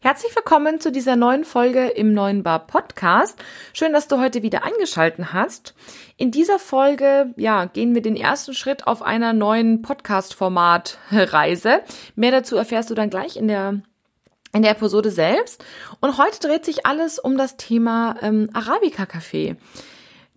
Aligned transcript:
Herzlich 0.00 0.34
willkommen 0.36 0.78
zu 0.78 0.92
dieser 0.92 1.16
neuen 1.16 1.44
Folge 1.44 1.88
im 1.88 2.14
neuen 2.14 2.44
Bar 2.44 2.68
Podcast. 2.68 3.36
Schön, 3.72 3.92
dass 3.92 4.06
du 4.06 4.20
heute 4.20 4.44
wieder 4.44 4.62
eingeschalten 4.62 5.32
hast. 5.32 5.74
In 6.16 6.30
dieser 6.30 6.60
Folge, 6.60 7.34
ja, 7.36 7.64
gehen 7.64 7.96
wir 7.96 8.02
den 8.02 8.14
ersten 8.14 8.54
Schritt 8.54 8.86
auf 8.86 9.02
einer 9.02 9.32
neuen 9.32 9.82
Podcast-Format-Reise. 9.82 11.80
Mehr 12.14 12.30
dazu 12.30 12.54
erfährst 12.54 12.90
du 12.90 12.94
dann 12.94 13.10
gleich 13.10 13.36
in 13.36 13.48
der 13.48 13.82
in 14.52 14.62
der 14.62 14.70
Episode 14.70 15.10
selbst. 15.10 15.64
Und 16.00 16.16
heute 16.16 16.38
dreht 16.46 16.64
sich 16.64 16.86
alles 16.86 17.18
um 17.18 17.36
das 17.36 17.56
Thema 17.56 18.14
ähm, 18.22 18.50
Arabica-Kaffee. 18.52 19.56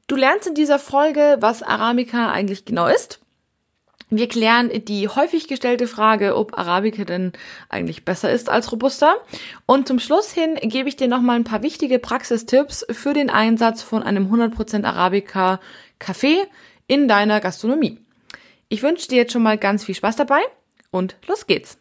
Du 0.08 0.16
lernst 0.16 0.48
in 0.48 0.56
dieser 0.56 0.80
Folge, 0.80 1.38
was 1.40 1.62
Arabica 1.62 2.32
eigentlich 2.32 2.66
genau 2.66 2.88
ist 2.88 3.22
wir 4.12 4.28
klären 4.28 4.70
die 4.86 5.08
häufig 5.08 5.48
gestellte 5.48 5.88
Frage, 5.88 6.36
ob 6.36 6.58
Arabica 6.58 7.06
denn 7.06 7.32
eigentlich 7.70 8.06
besser 8.06 8.30
ist 8.32 8.50
als 8.50 8.72
Robusta. 8.72 9.16
Und 9.66 9.88
zum 9.88 10.00
Schluss 10.00 10.32
hin 10.32 10.56
gebe 10.62 10.90
ich 10.90 10.98
dir 10.98 11.08
nochmal 11.08 11.38
ein 11.38 11.46
paar 11.46 11.64
wichtige 11.64 11.98
Praxistipps 11.98 12.86
für 12.92 13.14
den 13.14 13.30
Einsatz 13.30 13.82
von 13.82 14.04
einem 14.04 14.32
100% 14.32 14.84
Arabica 14.84 15.62
Kaffee 15.98 16.40
in 16.88 17.08
deiner 17.08 17.40
Gastronomie. 17.40 18.00
Ich 18.68 18.84
wünsche 18.84 19.08
dir 19.08 19.18
jetzt 19.18 19.34
schon 19.34 19.44
mal 19.44 19.58
ganz 19.58 19.86
viel 19.86 19.96
Spaß 19.96 20.18
dabei 20.18 20.42
und 20.92 21.16
los 21.28 21.48
geht's. 21.48 21.81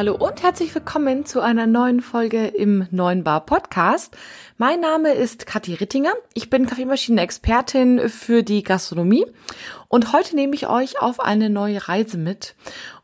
Hallo 0.00 0.14
und 0.14 0.42
herzlich 0.42 0.74
willkommen 0.74 1.26
zu 1.26 1.42
einer 1.42 1.66
neuen 1.66 2.00
Folge 2.00 2.46
im 2.46 2.88
neuen 2.90 3.22
Bar 3.22 3.44
Podcast. 3.44 4.16
Mein 4.56 4.80
Name 4.80 5.12
ist 5.12 5.44
Kathi 5.44 5.74
Rittinger. 5.74 6.14
Ich 6.32 6.48
bin 6.48 6.64
Kaffeemaschinen-Expertin 6.64 8.08
für 8.08 8.42
die 8.42 8.62
Gastronomie 8.62 9.26
und 9.88 10.14
heute 10.14 10.36
nehme 10.36 10.54
ich 10.54 10.68
euch 10.68 11.02
auf 11.02 11.20
eine 11.20 11.50
neue 11.50 11.86
Reise 11.86 12.16
mit. 12.16 12.54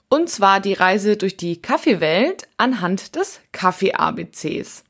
Und 0.09 0.31
zwar 0.31 0.59
die 0.59 0.73
Reise 0.73 1.19
durch 1.19 1.37
die 1.37 1.61
Kaffeewelt 1.61 2.49
anhand 2.57 3.15
des 3.15 3.41
Kaffee-ABCs. 3.53 4.85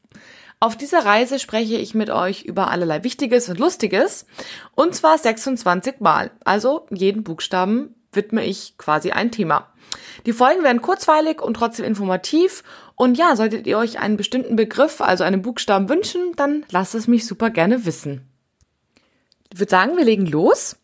Auf 0.61 0.77
dieser 0.77 1.05
Reise 1.05 1.41
spreche 1.41 1.75
ich 1.75 1.97
mit 1.97 2.11
euch 2.11 2.45
über 2.45 2.71
allerlei 2.71 3.03
Wichtiges 3.03 3.49
und 3.49 3.59
Lustiges 3.59 4.27
und 4.77 4.95
zwar 4.95 5.19
26 5.19 5.99
Mal. 5.99 6.31
Also 6.45 6.87
jeden 6.91 7.25
Buchstaben 7.25 7.96
widme 8.17 8.45
ich 8.45 8.77
quasi 8.79 9.11
ein 9.11 9.31
Thema. 9.31 9.73
Die 10.27 10.33
Folgen 10.33 10.65
werden 10.65 10.83
kurzweilig 10.83 11.41
und 11.41 11.55
trotzdem 11.55 11.85
informativ. 11.85 12.65
Und 12.97 13.17
ja, 13.17 13.37
solltet 13.37 13.67
ihr 13.67 13.79
euch 13.79 13.99
einen 13.99 14.17
bestimmten 14.17 14.57
Begriff, 14.57 15.01
also 15.01 15.25
einen 15.25 15.43
Buchstaben 15.43 15.89
wünschen, 15.89 16.33
dann 16.37 16.65
lasst 16.71 16.95
es 16.95 17.07
mich 17.07 17.27
super 17.27 17.51
gerne 17.51 17.87
wissen. 17.87 18.29
Ich 19.53 19.61
würde 19.61 19.71
sagen, 19.71 19.97
wir 19.97 20.05
legen 20.05 20.27
los. 20.27 20.77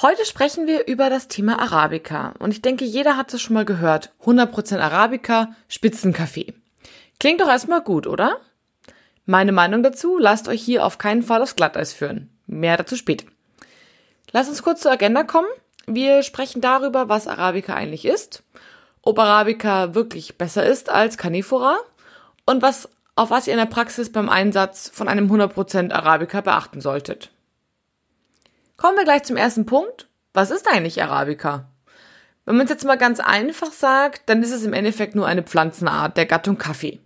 Heute 0.00 0.24
sprechen 0.24 0.66
wir 0.66 0.86
über 0.86 1.10
das 1.10 1.28
Thema 1.28 1.60
Arabica. 1.60 2.34
Und 2.38 2.50
ich 2.50 2.62
denke, 2.62 2.84
jeder 2.84 3.16
hat 3.16 3.32
es 3.32 3.42
schon 3.42 3.54
mal 3.54 3.64
gehört. 3.64 4.12
100% 4.24 4.78
Arabica, 4.78 5.54
Spitzenkaffee. 5.68 6.54
Klingt 7.20 7.40
doch 7.40 7.48
erstmal 7.48 7.82
gut, 7.82 8.06
oder? 8.06 8.38
Meine 9.26 9.52
Meinung 9.52 9.82
dazu, 9.82 10.18
lasst 10.18 10.48
euch 10.48 10.62
hier 10.62 10.84
auf 10.84 10.98
keinen 10.98 11.22
Fall 11.22 11.42
aufs 11.42 11.54
Glatteis 11.54 11.92
führen. 11.92 12.30
Mehr 12.46 12.76
dazu 12.76 12.96
später. 12.96 13.26
Lasst 14.32 14.50
uns 14.50 14.62
kurz 14.62 14.80
zur 14.80 14.90
Agenda 14.90 15.22
kommen. 15.22 15.48
Wir 15.86 16.22
sprechen 16.22 16.60
darüber, 16.60 17.08
was 17.08 17.26
Arabica 17.26 17.74
eigentlich 17.74 18.04
ist, 18.04 18.42
ob 19.02 19.18
Arabica 19.18 19.94
wirklich 19.94 20.38
besser 20.38 20.64
ist 20.64 20.90
als 20.90 21.18
Canephora 21.18 21.78
und 22.46 22.62
was, 22.62 22.88
auf 23.16 23.30
was 23.30 23.46
ihr 23.46 23.54
in 23.54 23.58
der 23.58 23.66
Praxis 23.66 24.12
beim 24.12 24.28
Einsatz 24.28 24.90
von 24.92 25.08
einem 25.08 25.30
100% 25.30 25.92
Arabica 25.92 26.40
beachten 26.40 26.80
solltet. 26.80 27.30
Kommen 28.76 28.96
wir 28.96 29.04
gleich 29.04 29.24
zum 29.24 29.36
ersten 29.36 29.66
Punkt. 29.66 30.08
Was 30.32 30.50
ist 30.50 30.68
eigentlich 30.68 31.02
Arabica? 31.02 31.68
Wenn 32.44 32.56
man 32.56 32.64
es 32.64 32.70
jetzt 32.70 32.84
mal 32.84 32.98
ganz 32.98 33.20
einfach 33.20 33.70
sagt, 33.70 34.22
dann 34.26 34.42
ist 34.42 34.50
es 34.52 34.64
im 34.64 34.72
Endeffekt 34.72 35.14
nur 35.14 35.26
eine 35.26 35.42
Pflanzenart 35.42 36.16
der 36.16 36.26
Gattung 36.26 36.58
Kaffee. 36.58 37.00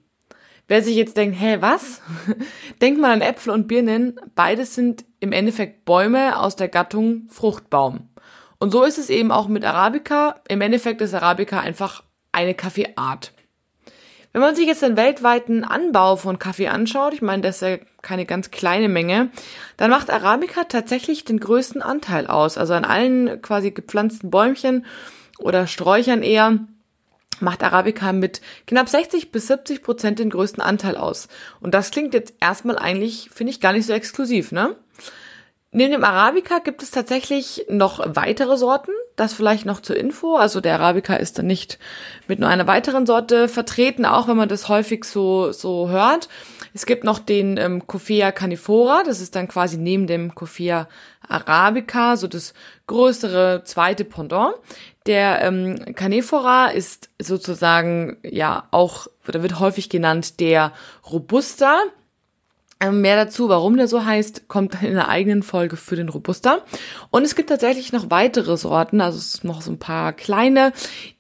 Wer 0.68 0.82
sich 0.82 0.96
jetzt 0.96 1.16
denkt, 1.16 1.38
hä, 1.38 1.58
was? 1.60 2.00
Denkt 2.80 3.00
mal 3.00 3.12
an 3.12 3.20
Äpfel 3.20 3.52
und 3.52 3.68
Birnen. 3.68 4.18
Beides 4.34 4.74
sind 4.74 5.04
im 5.20 5.32
Endeffekt 5.32 5.84
Bäume 5.84 6.38
aus 6.38 6.56
der 6.56 6.68
Gattung 6.68 7.28
Fruchtbaum. 7.28 8.08
Und 8.58 8.70
so 8.70 8.84
ist 8.84 8.98
es 8.98 9.10
eben 9.10 9.30
auch 9.30 9.48
mit 9.48 9.64
Arabica. 9.64 10.40
Im 10.48 10.60
Endeffekt 10.60 11.00
ist 11.00 11.14
Arabica 11.14 11.60
einfach 11.60 12.02
eine 12.32 12.54
Kaffeeart. 12.54 13.32
Wenn 14.32 14.42
man 14.42 14.54
sich 14.54 14.66
jetzt 14.66 14.82
den 14.82 14.98
weltweiten 14.98 15.64
Anbau 15.64 16.16
von 16.16 16.38
Kaffee 16.38 16.68
anschaut, 16.68 17.14
ich 17.14 17.22
meine, 17.22 17.40
das 17.40 17.56
ist 17.56 17.62
ja 17.62 17.78
keine 18.02 18.26
ganz 18.26 18.50
kleine 18.50 18.90
Menge, 18.90 19.30
dann 19.78 19.90
macht 19.90 20.10
Arabica 20.10 20.64
tatsächlich 20.64 21.24
den 21.24 21.40
größten 21.40 21.80
Anteil 21.80 22.26
aus. 22.26 22.58
Also 22.58 22.74
an 22.74 22.84
allen 22.84 23.40
quasi 23.40 23.70
gepflanzten 23.70 24.30
Bäumchen 24.30 24.84
oder 25.38 25.66
Sträuchern 25.66 26.22
eher 26.22 26.58
macht 27.40 27.62
Arabica 27.62 28.12
mit 28.12 28.40
knapp 28.66 28.88
60 28.88 29.32
bis 29.32 29.46
70 29.46 29.82
Prozent 29.82 30.18
den 30.18 30.30
größten 30.30 30.62
Anteil 30.62 30.96
aus. 30.96 31.28
Und 31.60 31.74
das 31.74 31.90
klingt 31.90 32.14
jetzt 32.14 32.34
erstmal 32.40 32.78
eigentlich, 32.78 33.30
finde 33.32 33.52
ich, 33.52 33.60
gar 33.60 33.72
nicht 33.72 33.86
so 33.86 33.92
exklusiv, 33.92 34.52
ne? 34.52 34.76
Neben 35.76 35.92
dem 35.92 36.04
Arabica 36.04 36.60
gibt 36.60 36.82
es 36.82 36.90
tatsächlich 36.90 37.66
noch 37.68 38.00
weitere 38.02 38.56
Sorten. 38.56 38.92
Das 39.14 39.34
vielleicht 39.34 39.66
noch 39.66 39.82
zur 39.82 39.94
Info. 39.94 40.36
Also 40.36 40.62
der 40.62 40.80
Arabica 40.80 41.16
ist 41.16 41.36
dann 41.36 41.46
nicht 41.46 41.78
mit 42.26 42.38
nur 42.38 42.48
einer 42.48 42.66
weiteren 42.66 43.04
Sorte 43.04 43.46
vertreten, 43.46 44.06
auch 44.06 44.26
wenn 44.26 44.38
man 44.38 44.48
das 44.48 44.70
häufig 44.70 45.04
so, 45.04 45.52
so 45.52 45.90
hört. 45.90 46.30
Es 46.72 46.86
gibt 46.86 47.04
noch 47.04 47.18
den 47.18 47.58
ähm, 47.58 47.86
Coffea 47.86 48.32
canifora. 48.32 49.02
Das 49.04 49.20
ist 49.20 49.36
dann 49.36 49.48
quasi 49.48 49.76
neben 49.76 50.06
dem 50.06 50.34
Coffea 50.34 50.88
Arabica 51.28 52.16
so 52.16 52.26
das 52.26 52.54
größere 52.86 53.60
zweite 53.64 54.06
Pendant. 54.06 54.54
Der 55.04 55.42
ähm, 55.42 55.94
Canefora 55.94 56.68
ist 56.68 57.10
sozusagen 57.20 58.16
ja 58.22 58.66
auch, 58.70 59.08
oder 59.28 59.42
wird 59.42 59.60
häufig 59.60 59.90
genannt 59.90 60.40
der 60.40 60.72
Robusta. 61.10 61.82
Ähm, 62.78 63.00
mehr 63.00 63.16
dazu, 63.16 63.48
warum 63.48 63.78
der 63.78 63.88
so 63.88 64.04
heißt, 64.04 64.48
kommt 64.48 64.82
in 64.82 64.90
einer 64.90 65.08
eigenen 65.08 65.42
Folge 65.42 65.78
für 65.78 65.96
den 65.96 66.10
Robusta. 66.10 66.58
Und 67.10 67.22
es 67.22 67.34
gibt 67.34 67.48
tatsächlich 67.48 67.90
noch 67.90 68.10
weitere 68.10 68.58
Sorten, 68.58 69.00
also 69.00 69.16
es 69.16 69.44
noch 69.44 69.62
so 69.62 69.70
ein 69.70 69.78
paar 69.78 70.12
kleine, 70.12 70.74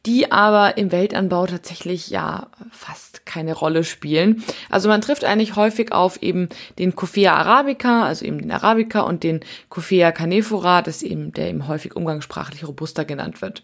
die 0.04 0.30
aber 0.30 0.76
im 0.76 0.92
Weltanbau 0.92 1.46
tatsächlich 1.46 2.10
ja 2.10 2.48
fast 2.70 3.24
keine 3.24 3.54
Rolle 3.54 3.84
spielen. 3.84 4.44
Also 4.68 4.90
man 4.90 5.00
trifft 5.00 5.24
eigentlich 5.24 5.56
häufig 5.56 5.92
auf 5.92 6.22
eben 6.22 6.50
den 6.78 6.94
Coffea 6.94 7.34
arabica, 7.34 8.04
also 8.04 8.26
eben 8.26 8.38
den 8.38 8.52
Arabica 8.52 9.00
und 9.00 9.22
den 9.22 9.40
Coffea 9.70 10.12
canephora, 10.12 10.82
das 10.82 11.02
eben, 11.02 11.32
der 11.32 11.48
eben 11.48 11.68
häufig 11.68 11.96
umgangssprachlich 11.96 12.68
Robusta 12.68 13.04
genannt 13.04 13.40
wird. 13.40 13.62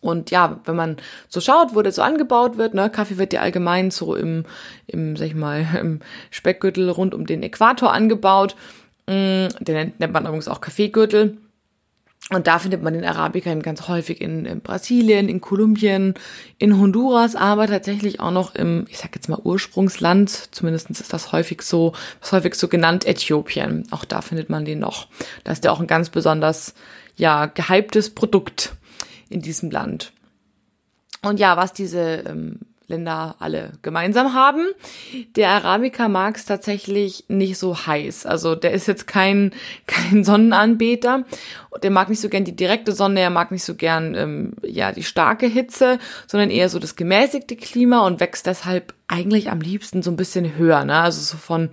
Und 0.00 0.30
ja, 0.30 0.60
wenn 0.64 0.76
man 0.76 0.96
so 1.28 1.40
schaut, 1.40 1.74
wo 1.74 1.82
der 1.82 1.92
so 1.92 2.02
angebaut 2.02 2.56
wird, 2.58 2.74
ne, 2.74 2.90
Kaffee 2.90 3.18
wird 3.18 3.32
ja 3.32 3.40
allgemein 3.40 3.90
so 3.90 4.14
im, 4.14 4.44
im, 4.86 5.16
sag 5.16 5.26
ich 5.26 5.34
mal, 5.34 5.66
im 5.80 6.00
Speckgürtel 6.30 6.90
rund 6.90 7.14
um 7.14 7.26
den 7.26 7.42
Äquator 7.42 7.92
angebaut. 7.92 8.56
Mm, 9.06 9.48
den 9.60 9.92
nennt 9.98 10.12
man 10.12 10.24
übrigens 10.24 10.48
auch 10.48 10.60
Kaffeegürtel. 10.60 11.38
Und 12.30 12.46
da 12.46 12.58
findet 12.58 12.82
man 12.82 12.94
den 12.94 13.04
Arabica 13.04 13.52
ganz 13.56 13.86
häufig 13.86 14.22
in, 14.22 14.46
in, 14.46 14.62
Brasilien, 14.62 15.28
in 15.28 15.42
Kolumbien, 15.42 16.14
in 16.56 16.78
Honduras, 16.78 17.36
aber 17.36 17.66
tatsächlich 17.66 18.18
auch 18.18 18.30
noch 18.30 18.54
im, 18.54 18.86
ich 18.88 18.96
sag 18.96 19.14
jetzt 19.14 19.28
mal 19.28 19.38
Ursprungsland, 19.42 20.30
zumindest 20.30 20.88
ist 20.88 21.12
das 21.12 21.32
häufig 21.32 21.60
so, 21.60 21.92
was 22.22 22.32
häufig 22.32 22.54
so 22.54 22.68
genannt, 22.68 23.06
Äthiopien. 23.06 23.86
Auch 23.90 24.06
da 24.06 24.22
findet 24.22 24.48
man 24.48 24.64
den 24.64 24.78
noch. 24.78 25.08
Da 25.44 25.52
ist 25.52 25.64
der 25.64 25.72
auch 25.72 25.80
ein 25.80 25.86
ganz 25.86 26.08
besonders, 26.08 26.74
ja, 27.16 27.44
gehyptes 27.44 28.08
Produkt 28.14 28.74
in 29.28 29.42
diesem 29.42 29.70
Land. 29.70 30.12
Und 31.22 31.40
ja, 31.40 31.56
was 31.56 31.72
diese 31.72 32.24
ähm, 32.26 32.60
Länder 32.86 33.36
alle 33.38 33.72
gemeinsam 33.82 34.34
haben. 34.34 34.66
Der 35.36 35.50
Arabica 35.50 36.08
mag 36.08 36.36
es 36.36 36.44
tatsächlich 36.44 37.24
nicht 37.28 37.56
so 37.56 37.86
heiß. 37.86 38.26
Also 38.26 38.54
der 38.54 38.72
ist 38.72 38.86
jetzt 38.86 39.06
kein, 39.06 39.52
kein 39.86 40.24
Sonnenanbeter. 40.24 41.24
Der 41.82 41.90
mag 41.90 42.08
nicht 42.08 42.20
so 42.20 42.28
gern 42.28 42.44
die 42.44 42.56
direkte 42.56 42.92
Sonne, 42.92 43.20
er 43.20 43.30
mag 43.30 43.50
nicht 43.50 43.64
so 43.64 43.74
gern 43.74 44.14
ähm, 44.14 44.52
ja 44.62 44.92
die 44.92 45.02
starke 45.02 45.46
Hitze, 45.46 45.98
sondern 46.26 46.50
eher 46.50 46.68
so 46.68 46.78
das 46.78 46.96
gemäßigte 46.96 47.56
Klima 47.56 48.06
und 48.06 48.20
wächst 48.20 48.46
deshalb 48.46 48.94
eigentlich 49.08 49.50
am 49.50 49.60
liebsten 49.60 50.02
so 50.02 50.10
ein 50.10 50.16
bisschen 50.16 50.56
höher. 50.56 50.84
Ne? 50.84 51.00
Also 51.00 51.20
so 51.20 51.36
von 51.38 51.70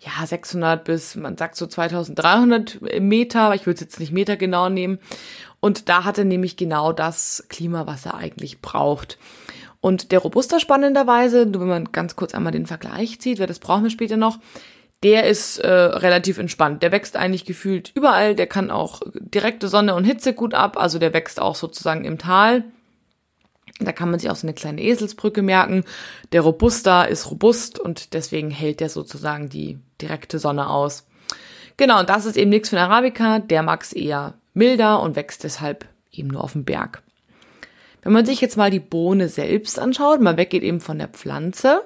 ja 0.00 0.26
600 0.26 0.84
bis 0.84 1.16
man 1.16 1.36
sagt 1.36 1.56
so 1.56 1.66
2300 1.66 3.00
Meter, 3.00 3.40
aber 3.40 3.54
ich 3.54 3.66
würde 3.66 3.74
es 3.74 3.80
jetzt 3.80 4.00
nicht 4.00 4.12
Meter 4.12 4.36
genau 4.36 4.68
nehmen. 4.68 4.98
Und 5.60 5.88
da 5.88 6.04
hat 6.04 6.18
er 6.18 6.24
nämlich 6.24 6.56
genau 6.56 6.92
das 6.92 7.44
Klima, 7.48 7.86
was 7.86 8.06
er 8.06 8.14
eigentlich 8.14 8.60
braucht. 8.60 9.18
Und 9.80 10.12
der 10.12 10.18
Robusta 10.18 10.60
spannenderweise, 10.60 11.46
wenn 11.52 11.68
man 11.68 11.92
ganz 11.92 12.16
kurz 12.16 12.34
einmal 12.34 12.52
den 12.52 12.66
Vergleich 12.66 13.20
zieht, 13.20 13.38
weil 13.38 13.46
das 13.46 13.58
brauchen 13.58 13.84
wir 13.84 13.90
später 13.90 14.16
noch, 14.16 14.38
der 15.02 15.26
ist 15.26 15.58
äh, 15.58 15.70
relativ 15.70 16.38
entspannt. 16.38 16.82
Der 16.82 16.90
wächst 16.90 17.16
eigentlich 17.16 17.44
gefühlt 17.44 17.92
überall. 17.94 18.34
Der 18.34 18.46
kann 18.46 18.70
auch 18.70 19.02
direkte 19.14 19.68
Sonne 19.68 19.94
und 19.94 20.04
Hitze 20.04 20.32
gut 20.32 20.54
ab. 20.54 20.76
Also 20.78 20.98
der 20.98 21.12
wächst 21.12 21.40
auch 21.40 21.54
sozusagen 21.54 22.04
im 22.04 22.18
Tal. 22.18 22.64
Da 23.78 23.92
kann 23.92 24.10
man 24.10 24.18
sich 24.18 24.30
auch 24.30 24.36
so 24.36 24.46
eine 24.46 24.54
kleine 24.54 24.80
Eselsbrücke 24.82 25.42
merken. 25.42 25.84
Der 26.32 26.40
Robusta 26.40 27.04
ist 27.04 27.30
robust 27.30 27.78
und 27.78 28.14
deswegen 28.14 28.50
hält 28.50 28.80
der 28.80 28.88
sozusagen 28.88 29.50
die 29.50 29.78
direkte 30.00 30.38
Sonne 30.38 30.70
aus. 30.70 31.06
Genau, 31.76 32.00
und 32.00 32.08
das 32.08 32.24
ist 32.24 32.38
eben 32.38 32.50
nichts 32.50 32.70
für 32.70 32.76
den 32.76 32.84
Arabica. 32.86 33.38
Der 33.38 33.62
mag 33.62 33.82
es 33.82 33.92
eher 33.92 34.34
milder 34.56 35.02
und 35.02 35.16
wächst 35.16 35.44
deshalb 35.44 35.86
eben 36.12 36.28
nur 36.28 36.42
auf 36.42 36.52
dem 36.52 36.64
Berg. 36.64 37.02
Wenn 38.02 38.12
man 38.12 38.26
sich 38.26 38.40
jetzt 38.40 38.56
mal 38.56 38.70
die 38.70 38.80
Bohne 38.80 39.28
selbst 39.28 39.78
anschaut, 39.78 40.20
man 40.20 40.36
weggeht 40.36 40.62
eben 40.62 40.80
von 40.80 40.98
der 40.98 41.08
Pflanze. 41.08 41.82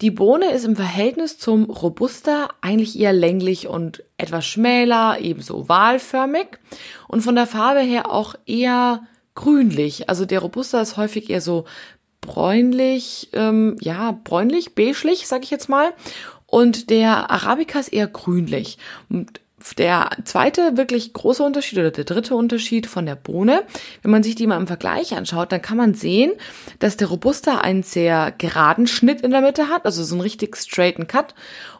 Die 0.00 0.12
Bohne 0.12 0.52
ist 0.52 0.64
im 0.64 0.76
Verhältnis 0.76 1.38
zum 1.38 1.64
Robusta 1.64 2.48
eigentlich 2.60 2.98
eher 2.98 3.12
länglich 3.12 3.66
und 3.66 4.04
etwas 4.16 4.46
schmäler, 4.46 5.18
ebenso 5.20 5.58
ovalförmig 5.58 6.46
und 7.08 7.22
von 7.22 7.34
der 7.34 7.48
Farbe 7.48 7.80
her 7.80 8.10
auch 8.10 8.36
eher 8.46 9.02
grünlich. 9.34 10.08
Also 10.08 10.24
der 10.24 10.38
Robusta 10.40 10.80
ist 10.80 10.96
häufig 10.96 11.28
eher 11.28 11.40
so 11.40 11.64
bräunlich, 12.20 13.30
ähm, 13.32 13.76
ja, 13.80 14.12
bräunlich, 14.22 14.76
beigelich, 14.76 15.26
sag 15.26 15.42
ich 15.42 15.50
jetzt 15.50 15.68
mal. 15.68 15.92
Und 16.46 16.90
der 16.90 17.30
Arabica 17.30 17.80
ist 17.80 17.92
eher 17.92 18.06
grünlich. 18.06 18.78
Und 19.08 19.40
der 19.74 20.10
zweite 20.24 20.76
wirklich 20.76 21.12
große 21.12 21.42
Unterschied 21.42 21.78
oder 21.78 21.90
der 21.90 22.04
dritte 22.04 22.34
Unterschied 22.34 22.86
von 22.86 23.06
der 23.06 23.16
Bohne, 23.16 23.64
wenn 24.02 24.10
man 24.10 24.22
sich 24.22 24.34
die 24.34 24.46
mal 24.46 24.56
im 24.56 24.66
Vergleich 24.66 25.14
anschaut, 25.14 25.52
dann 25.52 25.62
kann 25.62 25.76
man 25.76 25.94
sehen, 25.94 26.32
dass 26.78 26.96
der 26.96 27.08
Robusta 27.08 27.58
einen 27.58 27.82
sehr 27.82 28.32
geraden 28.36 28.86
Schnitt 28.86 29.20
in 29.22 29.30
der 29.30 29.40
Mitte 29.40 29.68
hat, 29.68 29.84
also 29.84 30.04
so 30.04 30.14
einen 30.14 30.22
richtig 30.22 30.56
straighten 30.56 31.06
Cut. 31.06 31.34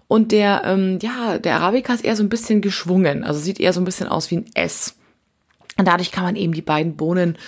Und 0.08 0.32
der, 0.32 0.62
ähm, 0.64 0.98
ja, 1.02 1.38
der 1.38 1.56
Arabica 1.56 1.92
ist 1.92 2.04
eher 2.04 2.16
so 2.16 2.22
ein 2.22 2.30
bisschen 2.30 2.62
geschwungen, 2.62 3.24
also 3.24 3.38
sieht 3.38 3.60
eher 3.60 3.72
so 3.72 3.80
ein 3.80 3.84
bisschen 3.84 4.08
aus 4.08 4.30
wie 4.30 4.38
ein 4.38 4.50
S. 4.54 4.96
Und 5.76 5.86
dadurch 5.86 6.10
kann 6.10 6.24
man 6.24 6.36
eben 6.36 6.52
die 6.52 6.62
beiden 6.62 6.96
Bohnen 6.96 7.38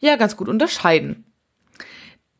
ja 0.00 0.16
ganz 0.16 0.36
gut 0.36 0.48
unterscheiden. 0.48 1.24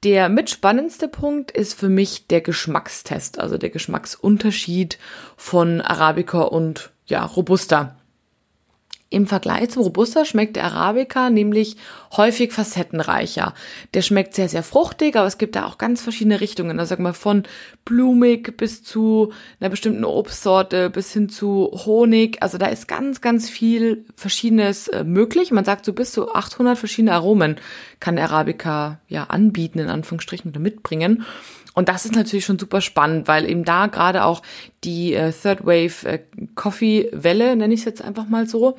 Der 0.05 0.29
mitspannendste 0.29 1.09
Punkt 1.09 1.51
ist 1.51 1.73
für 1.73 1.89
mich 1.89 2.27
der 2.27 2.43
Geschmackstest, 2.43 3.41
also 3.41 3.57
der 3.57 3.71
Geschmacksunterschied 3.71 4.99
von 5.35 5.81
Arabica 5.81 6.43
und 6.43 6.91
ja, 7.07 7.25
Robusta. 7.25 7.97
Im 9.15 9.29
Vergleich 9.29 9.71
zum 9.71 9.85
Robusta 9.85 10.25
schmeckt 10.25 10.57
der 10.57 10.65
Arabica 10.65 11.31
nämlich 11.31 11.77
häufig 12.17 12.53
facettenreicher. 12.53 13.55
Der 13.93 14.03
schmeckt 14.03 14.35
sehr, 14.35 14.49
sehr 14.49 14.65
fruchtig, 14.65 15.15
aber 15.15 15.29
es 15.29 15.39
gibt 15.39 15.55
da 15.55 15.67
auch 15.67 15.79
ganz 15.79 16.03
verschiedene 16.03 16.41
Richtungen. 16.41 16.81
Also 16.81 16.91
sag 16.91 16.99
mal 16.99 17.13
von 17.13 17.45
blumig 17.85 18.57
bis 18.57 18.83
zu 18.83 19.33
einer 19.61 19.71
bestimmten 19.71 20.05
Obstsorte 20.05 20.91
bis 20.91 21.13
hin 21.13 21.29
zu 21.29 21.71
Honig. 21.85 22.43
Also 22.43 22.59
da 22.59 22.67
ist 22.67 22.89
ganz, 22.89 23.21
ganz 23.21 23.49
viel 23.49 24.05
Verschiedenes 24.17 24.89
äh, 24.89 25.05
möglich. 25.05 25.53
Man 25.53 25.65
sagt 25.65 25.85
so 25.85 25.93
bis 25.93 26.11
zu 26.11 26.35
800 26.35 26.77
verschiedene 26.77 27.13
Aromen 27.13 27.55
kann 28.01 28.17
der 28.17 28.25
Arabica 28.25 28.99
ja 29.07 29.25
anbieten, 29.25 29.79
in 29.79 29.91
Anführungsstrichen, 29.91 30.51
oder 30.51 30.61
mitbringen. 30.61 31.25
Und 31.75 31.89
das 31.89 32.05
ist 32.05 32.15
natürlich 32.15 32.45
schon 32.45 32.59
super 32.59 32.81
spannend, 32.81 33.29
weil 33.29 33.49
eben 33.49 33.65
da 33.65 33.89
gerade 33.89 34.25
auch 34.25 34.43
die 34.85 35.15
äh, 35.15 35.33
Third 35.33 35.67
Wave 35.67 36.09
äh, 36.09 36.21
Coffee 36.55 37.11
Welle, 37.13 37.57
nenne 37.57 37.75
ich 37.75 37.81
es 37.81 37.87
jetzt 37.87 38.03
einfach 38.03 38.29
mal 38.29 38.47
so, 38.47 38.77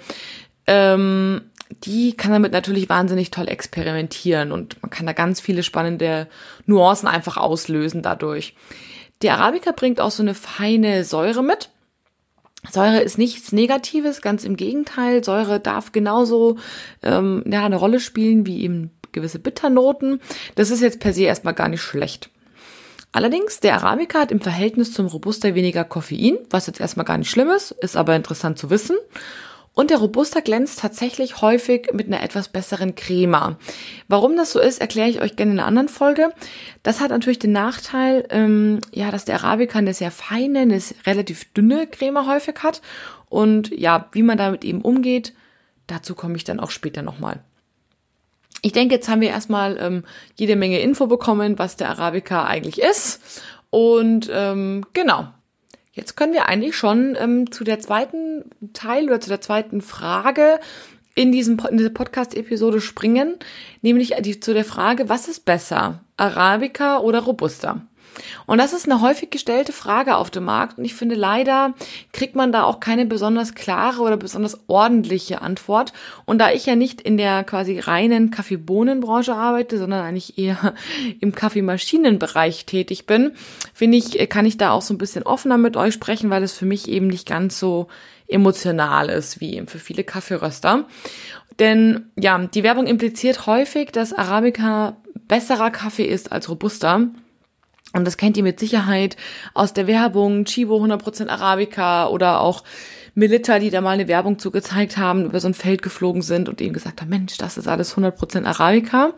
ähm, 0.66 1.42
die 1.84 2.14
kann 2.14 2.32
damit 2.32 2.52
natürlich 2.52 2.90
wahnsinnig 2.90 3.32
toll 3.32 3.48
experimentieren 3.48 4.52
und 4.52 4.82
man 4.82 4.90
kann 4.90 5.06
da 5.06 5.14
ganz 5.14 5.42
viele 5.42 5.64
spannende 5.64 6.28
Nuancen 6.66 7.08
einfach 7.08 7.38
auslösen 7.38 8.02
dadurch. 8.02 8.56
Der 9.22 9.38
Arabica 9.38 9.72
bringt 9.72 10.00
auch 10.00 10.12
so 10.12 10.24
eine 10.24 10.36
feine 10.36 11.04
Säure 11.04 11.44
mit. 11.44 11.70
Säure 12.72 13.02
ist 13.02 13.18
nichts 13.18 13.52
Negatives, 13.52 14.22
ganz 14.22 14.44
im 14.44 14.56
Gegenteil. 14.56 15.24
Säure 15.24 15.60
darf 15.60 15.92
genauso 15.92 16.58
ähm, 17.04 17.44
ja, 17.48 17.66
eine 17.66 17.76
Rolle 17.76 18.00
spielen 18.00 18.46
wie 18.46 18.62
eben 18.62 18.92
gewisse 19.12 19.40
Bitternoten. 19.40 20.20
Das 20.56 20.72
ist 20.72 20.82
jetzt 20.82 21.00
per 21.00 21.14
se 21.14 21.24
erstmal 21.24 21.54
gar 21.54 21.70
nicht 21.70 21.82
schlecht. 21.82 22.30
Allerdings, 23.16 23.62
der 23.62 23.76
Arabica 23.76 24.20
hat 24.20 24.34
im 24.34 24.42
Verhältnis 24.42 24.92
zum 24.92 25.06
Robusta 25.06 25.56
weniger 25.56 25.86
Koffein, 25.86 26.38
was 26.50 26.68
jetzt 26.68 26.82
erstmal 26.82 27.06
gar 27.06 27.18
nicht 27.18 27.30
schlimm 27.30 27.50
ist, 27.50 27.72
ist 27.72 27.96
aber 27.96 28.14
interessant 28.14 28.60
zu 28.60 28.70
wissen. 28.70 28.98
Und 29.74 29.90
der 29.90 30.00
Robusta 30.00 30.42
glänzt 30.42 30.80
tatsächlich 30.80 31.40
häufig 31.40 31.94
mit 31.94 32.08
einer 32.08 32.22
etwas 32.22 32.50
besseren 32.50 32.94
Crema. 32.94 33.58
Warum 34.10 34.36
das 34.36 34.52
so 34.52 34.60
ist, 34.60 34.82
erkläre 34.82 35.08
ich 35.08 35.22
euch 35.22 35.38
gerne 35.38 35.54
in 35.54 35.60
einer 35.60 35.68
anderen 35.68 35.88
Folge. 35.88 36.34
Das 36.84 37.00
hat 37.00 37.12
natürlich 37.12 37.40
den 37.40 37.54
Nachteil, 37.54 38.28
ähm, 38.32 38.82
ja, 38.92 39.12
dass 39.12 39.24
der 39.24 39.36
Arabica 39.36 39.80
eine 39.80 39.94
sehr 39.94 40.12
feine, 40.12 40.60
eine 40.60 40.82
relativ 41.06 41.54
dünne 41.54 41.88
Crema 41.88 42.28
häufig 42.28 42.56
hat. 42.64 42.82
Und 43.30 43.70
ja, 43.70 44.10
wie 44.12 44.24
man 44.24 44.38
damit 44.38 44.66
eben 44.66 44.82
umgeht, 44.82 45.32
dazu 45.88 46.16
komme 46.16 46.36
ich 46.36 46.44
dann 46.44 46.60
auch 46.60 46.70
später 46.70 47.02
nochmal. 47.02 47.40
Ich 48.66 48.72
denke, 48.72 48.96
jetzt 48.96 49.08
haben 49.08 49.22
wir 49.22 49.30
erstmal 49.30 49.78
ähm, 49.80 50.04
jede 50.34 50.56
Menge 50.56 50.80
Info 50.80 51.06
bekommen, 51.06 51.60
was 51.60 51.76
der 51.76 51.90
Arabica 51.90 52.46
eigentlich 52.46 52.82
ist. 52.82 53.22
Und 53.70 54.28
ähm, 54.34 54.84
genau, 54.94 55.28
jetzt 55.92 56.18
können 56.18 56.34
wir 56.34 56.48
eigentlich 56.48 56.76
schon 56.76 57.16
ähm, 57.20 57.52
zu 57.52 57.64
der 57.64 57.80
zweiten 57.80 58.44
Teil 58.74 59.04
oder 59.06 59.22
zu 59.22 59.30
der 59.30 59.40
zweiten 59.40 59.82
Frage 59.82 60.60
in, 61.14 61.32
diesem, 61.32 61.62
in 61.70 61.78
dieser 61.78 61.92
Podcast-Episode 61.92 62.82
springen, 62.82 63.36
nämlich 63.84 64.16
die, 64.22 64.40
zu 64.40 64.56
der 64.56 64.66
Frage, 64.66 65.10
was 65.10 65.28
ist 65.28 65.46
besser, 65.46 66.00
Arabica 66.18 66.98
oder 66.98 67.20
Robusta? 67.20 67.86
Und 68.46 68.58
das 68.58 68.74
ist 68.74 68.86
eine 68.86 69.02
häufig 69.02 69.30
gestellte 69.30 69.74
Frage 69.74 70.18
auf 70.18 70.30
dem 70.30 70.46
Markt. 70.46 70.78
Und 70.78 70.86
ich 70.86 70.94
finde, 70.94 71.16
leider 71.16 71.74
kriegt 72.14 72.36
man 72.36 72.52
da 72.52 72.64
auch 72.64 72.80
keine 72.80 73.06
besonders 73.06 73.56
klare 73.56 74.02
oder 74.02 74.18
besonders 74.18 74.60
ordentliche 74.68 75.42
Antwort. 75.42 75.94
Und 76.26 76.40
da 76.40 76.52
ich 76.52 76.66
ja 76.66 76.76
nicht 76.76 77.02
in 77.02 77.18
der 77.18 77.44
quasi 77.44 77.80
reinen 77.80 78.32
Kaffeebohnenbranche 78.32 79.34
arbeite, 79.34 79.78
sondern 79.78 80.06
eigentlich 80.06 80.38
eher 80.38 80.74
im 81.20 81.34
Kaffeemaschinenbereich 81.34 82.66
tätig 82.66 83.06
bin, 83.06 83.32
finde 83.74 83.98
ich, 83.98 84.30
kann 84.30 84.46
ich 84.46 84.58
da 84.58 84.72
auch 84.72 84.82
so 84.82 84.94
ein 84.94 85.00
bisschen 85.00 85.24
offener 85.24 85.58
mit 85.58 85.78
euch 85.78 85.94
sprechen, 85.94 86.30
weil 86.30 86.44
es 86.44 86.54
für 86.54 86.66
mich 86.66 86.88
eben 86.88 87.08
nicht 87.08 87.28
ganz 87.28 87.60
so 87.60 87.88
emotional 88.28 89.10
ist 89.10 89.40
wie 89.40 89.56
eben 89.56 89.68
für 89.68 89.80
viele 89.80 90.04
Kaffeeröster. 90.04 90.86
Denn 91.60 92.12
ja, 92.16 92.38
die 92.38 92.64
Werbung 92.64 92.88
impliziert 92.88 93.46
häufig, 93.46 93.92
dass 93.92 94.14
Arabica 94.14 94.98
besserer 95.28 95.72
Kaffee 95.72 96.06
ist 96.06 96.32
als 96.32 96.50
Robusta. 96.50 97.08
Und 97.96 98.06
das 98.06 98.18
kennt 98.18 98.36
ihr 98.38 98.44
mit 98.44 98.60
Sicherheit 98.60 99.16
aus 99.54 99.74
der 99.74 99.88
Werbung, 99.88 100.46
Chibo 100.46 100.84
100% 100.84 101.30
Arabica 101.30 102.08
oder 102.08 102.42
auch 102.42 102.64
Melitta, 103.14 103.60
die 103.60 103.70
da 103.70 103.80
mal 103.80 103.92
eine 103.92 104.10
Werbung 104.10 104.38
zugezeigt 104.38 104.98
haben, 104.98 105.26
über 105.26 105.40
so 105.40 105.48
ein 105.48 105.54
Feld 105.54 105.82
geflogen 105.82 106.22
sind 106.22 106.50
und 106.50 106.60
eben 106.60 106.74
gesagt 106.74 107.02
haben, 107.02 107.10
Mensch, 107.10 107.38
das 107.38 107.58
ist 107.58 107.68
alles 107.68 107.96
100% 107.96 108.44
Arabica. 108.46 109.14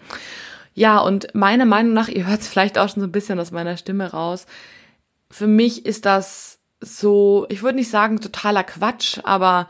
Ja, 0.75 0.99
und 0.99 1.33
meiner 1.33 1.65
Meinung 1.65 1.93
nach, 1.93 2.07
ihr 2.07 2.27
hört 2.27 2.41
es 2.41 2.47
vielleicht 2.47 2.77
auch 2.77 2.87
schon 2.87 3.01
so 3.01 3.07
ein 3.07 3.11
bisschen 3.11 3.39
aus 3.39 3.49
meiner 3.49 3.77
Stimme 3.77 4.11
raus, 4.11 4.45
für 5.29 5.47
mich 5.47 5.85
ist 5.85 6.05
das 6.05 6.59
so, 6.79 7.47
ich 7.49 7.63
würde 7.63 7.77
nicht 7.77 7.89
sagen 7.89 8.21
totaler 8.21 8.63
Quatsch, 8.63 9.19
aber 9.23 9.67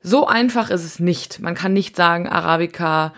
so 0.00 0.26
einfach 0.26 0.70
ist 0.70 0.84
es 0.84 1.00
nicht. 1.00 1.40
Man 1.40 1.54
kann 1.54 1.72
nicht 1.72 1.96
sagen, 1.96 2.28
Arabica 2.28 3.12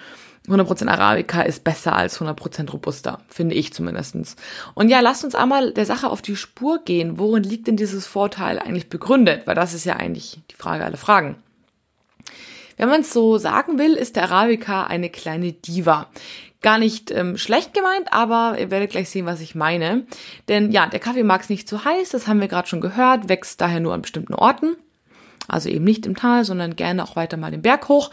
100% 0.48 0.88
Arabica 0.88 1.42
ist 1.42 1.64
besser 1.64 1.94
als 1.94 2.20
100% 2.20 2.70
Robusta, 2.70 3.20
finde 3.28 3.54
ich 3.54 3.72
zumindestens. 3.72 4.36
Und 4.74 4.88
ja, 4.88 5.00
lasst 5.00 5.24
uns 5.24 5.34
einmal 5.34 5.72
der 5.72 5.86
Sache 5.86 6.08
auf 6.08 6.22
die 6.22 6.36
Spur 6.36 6.80
gehen. 6.84 7.18
Worin 7.18 7.42
liegt 7.42 7.66
denn 7.66 7.76
dieses 7.76 8.06
Vorteil 8.06 8.58
eigentlich 8.58 8.88
begründet? 8.88 9.46
Weil 9.46 9.54
das 9.54 9.74
ist 9.74 9.84
ja 9.84 9.96
eigentlich 9.96 10.40
die 10.50 10.54
Frage 10.54 10.84
aller 10.84 10.96
Fragen. 10.96 11.36
Wenn 12.76 12.88
man 12.88 13.00
es 13.00 13.12
so 13.12 13.38
sagen 13.38 13.78
will, 13.78 13.94
ist 13.94 14.16
der 14.16 14.24
Arabica 14.24 14.84
eine 14.84 15.10
kleine 15.10 15.52
Diva. 15.52 16.08
Gar 16.62 16.78
nicht 16.78 17.10
ähm, 17.10 17.36
schlecht 17.38 17.74
gemeint, 17.74 18.12
aber 18.12 18.56
ihr 18.58 18.70
werdet 18.70 18.90
gleich 18.90 19.08
sehen, 19.08 19.26
was 19.26 19.40
ich 19.40 19.54
meine. 19.54 20.06
Denn 20.48 20.70
ja, 20.72 20.86
der 20.86 21.00
Kaffee 21.00 21.22
mag 21.22 21.42
es 21.42 21.48
nicht 21.48 21.68
zu 21.68 21.84
heiß, 21.84 22.10
das 22.10 22.26
haben 22.26 22.40
wir 22.40 22.48
gerade 22.48 22.68
schon 22.68 22.80
gehört, 22.80 23.28
wächst 23.28 23.60
daher 23.60 23.80
nur 23.80 23.94
an 23.94 24.02
bestimmten 24.02 24.34
Orten. 24.34 24.76
Also 25.48 25.68
eben 25.68 25.84
nicht 25.84 26.06
im 26.06 26.16
Tal, 26.16 26.44
sondern 26.44 26.76
gerne 26.76 27.04
auch 27.04 27.16
weiter 27.16 27.36
mal 27.36 27.50
den 27.50 27.62
Berg 27.62 27.88
hoch 27.88 28.10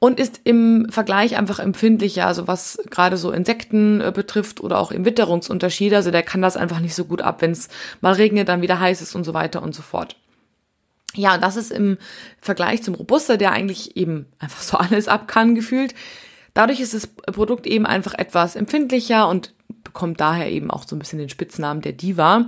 und 0.00 0.18
ist 0.18 0.40
im 0.44 0.86
Vergleich 0.88 1.36
einfach 1.36 1.58
empfindlicher, 1.58 2.26
also 2.26 2.48
was 2.48 2.78
gerade 2.90 3.18
so 3.18 3.30
Insekten 3.30 4.00
äh, 4.00 4.10
betrifft 4.12 4.60
oder 4.60 4.78
auch 4.78 4.90
im 4.90 5.04
Witterungsunterschied. 5.04 5.92
Also 5.92 6.10
der 6.10 6.22
kann 6.22 6.42
das 6.42 6.56
einfach 6.56 6.80
nicht 6.80 6.94
so 6.94 7.04
gut 7.04 7.20
ab, 7.20 7.42
wenn 7.42 7.50
es 7.52 7.68
mal 8.00 8.14
regnet, 8.14 8.48
dann 8.48 8.62
wieder 8.62 8.80
heiß 8.80 9.02
ist 9.02 9.14
und 9.14 9.24
so 9.24 9.34
weiter 9.34 9.62
und 9.62 9.74
so 9.74 9.82
fort. 9.82 10.16
Ja, 11.14 11.36
das 11.38 11.56
ist 11.56 11.70
im 11.70 11.98
Vergleich 12.40 12.82
zum 12.82 12.94
Robuster, 12.94 13.36
der 13.36 13.52
eigentlich 13.52 13.96
eben 13.96 14.26
einfach 14.38 14.62
so 14.62 14.76
alles 14.78 15.06
ab 15.06 15.28
kann, 15.28 15.54
gefühlt. 15.54 15.94
Dadurch 16.54 16.80
ist 16.80 16.94
das 16.94 17.06
Produkt 17.06 17.66
eben 17.66 17.84
einfach 17.84 18.14
etwas 18.14 18.56
empfindlicher 18.56 19.28
und 19.28 19.54
bekommt 19.84 20.20
daher 20.20 20.50
eben 20.50 20.70
auch 20.70 20.88
so 20.88 20.96
ein 20.96 20.98
bisschen 20.98 21.18
den 21.18 21.28
Spitznamen 21.28 21.82
der 21.82 21.92
Diva. 21.92 22.46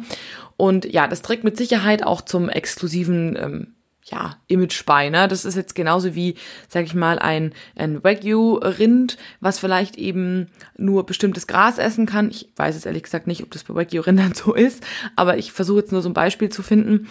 Und 0.56 0.86
ja, 0.86 1.06
das 1.06 1.20
trägt 1.20 1.44
mit 1.44 1.58
Sicherheit 1.58 2.02
auch 2.02 2.22
zum 2.22 2.48
exklusiven 2.48 3.36
ähm, 3.36 3.74
ja, 4.04 4.36
Image 4.48 4.84
bei, 4.84 5.10
ne? 5.10 5.28
Das 5.28 5.44
ist 5.44 5.54
jetzt 5.54 5.76
genauso 5.76 6.14
wie, 6.14 6.34
sag 6.68 6.84
ich 6.84 6.94
mal, 6.94 7.20
ein, 7.20 7.52
ein 7.76 8.02
Wagyu-Rind, 8.02 9.16
was 9.40 9.60
vielleicht 9.60 9.96
eben 9.96 10.48
nur 10.76 11.06
bestimmtes 11.06 11.46
Gras 11.46 11.78
essen 11.78 12.06
kann. 12.06 12.30
Ich 12.30 12.48
weiß 12.56 12.74
es 12.74 12.84
ehrlich 12.84 13.04
gesagt 13.04 13.28
nicht, 13.28 13.42
ob 13.42 13.50
das 13.52 13.62
bei 13.62 13.74
Wagyu-Rindern 13.74 14.34
so 14.34 14.54
ist, 14.54 14.84
aber 15.14 15.38
ich 15.38 15.52
versuche 15.52 15.80
jetzt 15.80 15.92
nur 15.92 16.02
so 16.02 16.08
ein 16.08 16.14
Beispiel 16.14 16.48
zu 16.48 16.62
finden 16.64 17.08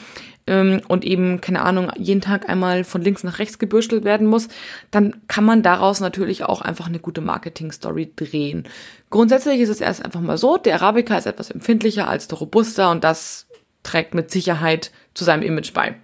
ähm, 0.48 0.82
und 0.90 1.06
eben, 1.06 1.40
keine 1.40 1.62
Ahnung, 1.62 1.92
jeden 1.98 2.20
Tag 2.20 2.50
einmal 2.50 2.84
von 2.84 3.02
links 3.02 3.24
nach 3.24 3.40
rechts 3.40 3.58
gebürstelt 3.58 4.04
werden 4.04 4.28
muss, 4.28 4.50
dann 4.92 5.22
kann 5.30 5.46
man 5.46 5.64
daraus 5.64 6.02
natürlich 6.02 6.44
auch 6.44 6.62
einfach 6.62 6.88
eine 6.88 7.00
gute 7.00 7.22
Marketing-Story 7.22 8.12
drehen. 8.18 8.68
Grundsätzlich 9.10 9.62
ist 9.62 9.70
es 9.70 9.80
erst 9.80 10.04
einfach 10.04 10.22
mal 10.22 10.38
so, 10.38 10.58
der 10.58 10.76
Arabica 10.76 11.18
ist 11.18 11.26
etwas 11.26 11.52
empfindlicher 11.52 12.10
als 12.10 12.28
der 12.28 12.40
Robusta 12.40 12.92
und 12.92 13.06
das 13.06 13.48
trägt 13.84 14.14
mit 14.14 14.30
Sicherheit 14.30 14.92
zu 15.14 15.24
seinem 15.24 15.44
Image 15.44 15.74
bei. 15.74 15.96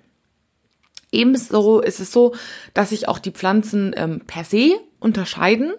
Ebenso 1.12 1.80
ist 1.80 2.00
es 2.00 2.12
so, 2.12 2.36
dass 2.74 2.90
sich 2.90 3.08
auch 3.08 3.20
die 3.20 3.32
Pflanzen 3.32 3.94
ähm, 3.96 4.22
per 4.28 4.44
se 4.44 4.80
unterscheiden, 5.00 5.74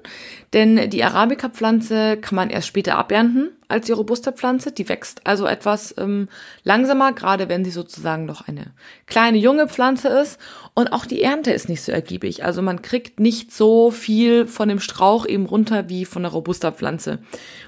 denn 0.52 0.90
die 0.90 1.02
Arabica-Pflanze 1.02 2.16
kann 2.18 2.36
man 2.36 2.50
erst 2.50 2.68
später 2.68 2.96
abernten 2.96 3.50
als 3.66 3.86
die 3.86 3.92
Robusta-Pflanze. 3.92 4.70
Die 4.70 4.88
wächst 4.88 5.26
also 5.26 5.46
etwas 5.46 5.94
ähm, 5.98 6.28
langsamer, 6.62 7.12
gerade 7.12 7.48
wenn 7.48 7.64
sie 7.64 7.72
sozusagen 7.72 8.26
noch 8.26 8.46
eine 8.46 8.72
kleine 9.06 9.38
junge 9.38 9.68
Pflanze 9.68 10.08
ist. 10.08 10.38
Und 10.72 10.92
auch 10.92 11.04
die 11.04 11.20
Ernte 11.20 11.50
ist 11.50 11.68
nicht 11.68 11.82
so 11.82 11.90
ergiebig. 11.90 12.44
Also 12.44 12.62
man 12.62 12.80
kriegt 12.80 13.18
nicht 13.18 13.52
so 13.52 13.90
viel 13.90 14.46
von 14.46 14.68
dem 14.68 14.80
Strauch 14.80 15.26
eben 15.26 15.46
runter 15.46 15.88
wie 15.88 16.04
von 16.04 16.22
der 16.22 16.32
Robusta-Pflanze. 16.32 17.18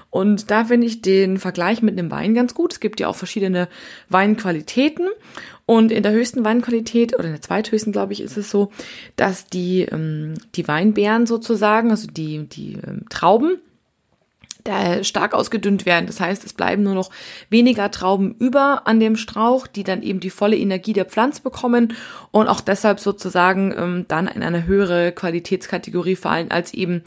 Und 0.09 0.51
da 0.51 0.65
finde 0.65 0.87
ich 0.87 1.01
den 1.01 1.37
Vergleich 1.37 1.81
mit 1.81 1.97
einem 1.97 2.11
Wein 2.11 2.33
ganz 2.33 2.53
gut. 2.53 2.73
Es 2.73 2.79
gibt 2.79 2.99
ja 2.99 3.07
auch 3.07 3.15
verschiedene 3.15 3.67
Weinqualitäten. 4.09 5.07
Und 5.71 5.89
in 5.89 6.03
der 6.03 6.11
höchsten 6.11 6.43
Weinqualität 6.43 7.13
oder 7.13 7.27
in 7.27 7.31
der 7.31 7.41
zweithöchsten, 7.41 7.93
glaube 7.93 8.11
ich, 8.11 8.19
ist 8.19 8.35
es 8.35 8.51
so, 8.51 8.73
dass 9.15 9.47
die, 9.47 9.83
ähm, 9.83 10.33
die 10.53 10.67
Weinbeeren 10.67 11.25
sozusagen, 11.25 11.91
also 11.91 12.07
die, 12.07 12.45
die 12.49 12.73
ähm, 12.85 13.05
Trauben, 13.09 13.57
da 14.65 15.01
stark 15.05 15.33
ausgedünnt 15.33 15.85
werden. 15.85 16.07
Das 16.07 16.19
heißt, 16.19 16.43
es 16.43 16.51
bleiben 16.51 16.83
nur 16.83 16.93
noch 16.93 17.09
weniger 17.49 17.89
Trauben 17.89 18.35
über 18.37 18.85
an 18.85 18.99
dem 18.99 19.15
Strauch, 19.15 19.65
die 19.65 19.85
dann 19.85 20.03
eben 20.03 20.19
die 20.19 20.29
volle 20.29 20.57
Energie 20.57 20.91
der 20.91 21.05
Pflanze 21.05 21.41
bekommen 21.41 21.93
und 22.31 22.49
auch 22.49 22.59
deshalb 22.59 22.99
sozusagen 22.99 23.73
ähm, 23.77 24.05
dann 24.09 24.27
in 24.27 24.43
eine 24.43 24.65
höhere 24.65 25.13
Qualitätskategorie 25.13 26.17
fallen 26.17 26.51
als 26.51 26.73
eben 26.73 27.01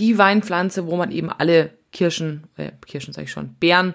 die 0.00 0.18
Weinpflanze, 0.18 0.88
wo 0.88 0.96
man 0.96 1.12
eben 1.12 1.30
alle 1.30 1.70
Kirschen, 1.92 2.48
äh, 2.56 2.72
Kirschen 2.88 3.14
sage 3.14 3.26
ich 3.26 3.30
schon, 3.30 3.54
Beeren 3.60 3.94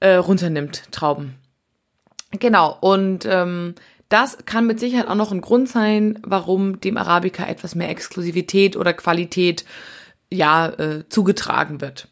äh, 0.00 0.14
runternimmt, 0.14 0.90
Trauben. 0.90 1.45
Genau, 2.38 2.76
und 2.80 3.26
ähm, 3.26 3.74
das 4.08 4.38
kann 4.46 4.66
mit 4.66 4.78
Sicherheit 4.80 5.08
auch 5.08 5.14
noch 5.14 5.32
ein 5.32 5.40
Grund 5.40 5.68
sein, 5.68 6.18
warum 6.22 6.80
dem 6.80 6.96
Arabica 6.96 7.46
etwas 7.46 7.74
mehr 7.74 7.90
Exklusivität 7.90 8.76
oder 8.76 8.92
Qualität 8.92 9.64
ja 10.30 10.68
äh, 10.68 11.08
zugetragen 11.08 11.80
wird. 11.80 12.08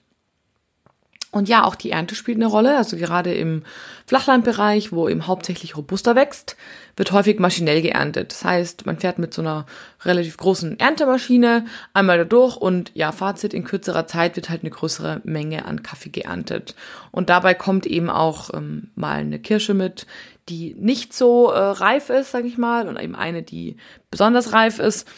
Und 1.35 1.49
ja, 1.49 1.65
auch 1.65 1.75
die 1.75 1.91
Ernte 1.91 2.15
spielt 2.15 2.37
eine 2.39 2.47
Rolle. 2.47 2.77
Also 2.77 2.97
gerade 2.97 3.35
im 3.35 3.65
Flachlandbereich, 4.07 4.93
wo 4.93 5.09
eben 5.09 5.27
hauptsächlich 5.27 5.77
Robuster 5.77 6.15
wächst, 6.15 6.57
wird 6.97 7.11
häufig 7.11 7.41
maschinell 7.41 7.83
geerntet. 7.83 8.31
Das 8.31 8.45
heißt, 8.45 8.87
man 8.87 9.01
fährt 9.01 9.19
mit 9.19 9.35
so 9.35 9.43
einer 9.43 9.67
relativ 10.05 10.37
großen 10.37 10.79
Erntemaschine 10.79 11.67
einmal 11.93 12.19
da 12.19 12.25
durch 12.25 12.57
und 12.57 12.93
ja, 12.95 13.11
Fazit, 13.11 13.53
in 13.53 13.65
kürzerer 13.65 14.07
Zeit 14.07 14.37
wird 14.37 14.49
halt 14.49 14.63
eine 14.63 14.71
größere 14.71 15.23
Menge 15.25 15.65
an 15.65 15.83
Kaffee 15.83 16.11
geerntet. 16.11 16.77
Und 17.11 17.31
dabei 17.31 17.55
kommt 17.55 17.85
eben 17.85 18.11
auch 18.11 18.55
ähm, 18.55 18.91
mal 18.95 19.19
eine 19.19 19.41
Kirsche 19.41 19.75
mit, 19.75 20.07
die 20.49 20.77
nicht 20.79 21.13
so 21.13 21.51
äh, 21.51 21.59
reif 21.59 22.11
ist, 22.11 22.31
sag 22.31 22.45
ich 22.45 22.59
mal, 22.59 22.87
und 22.87 22.97
eben 22.97 23.17
eine, 23.17 23.43
die 23.43 23.77
besonders 24.09 24.53
reif 24.53 24.79
ist. 24.79 25.09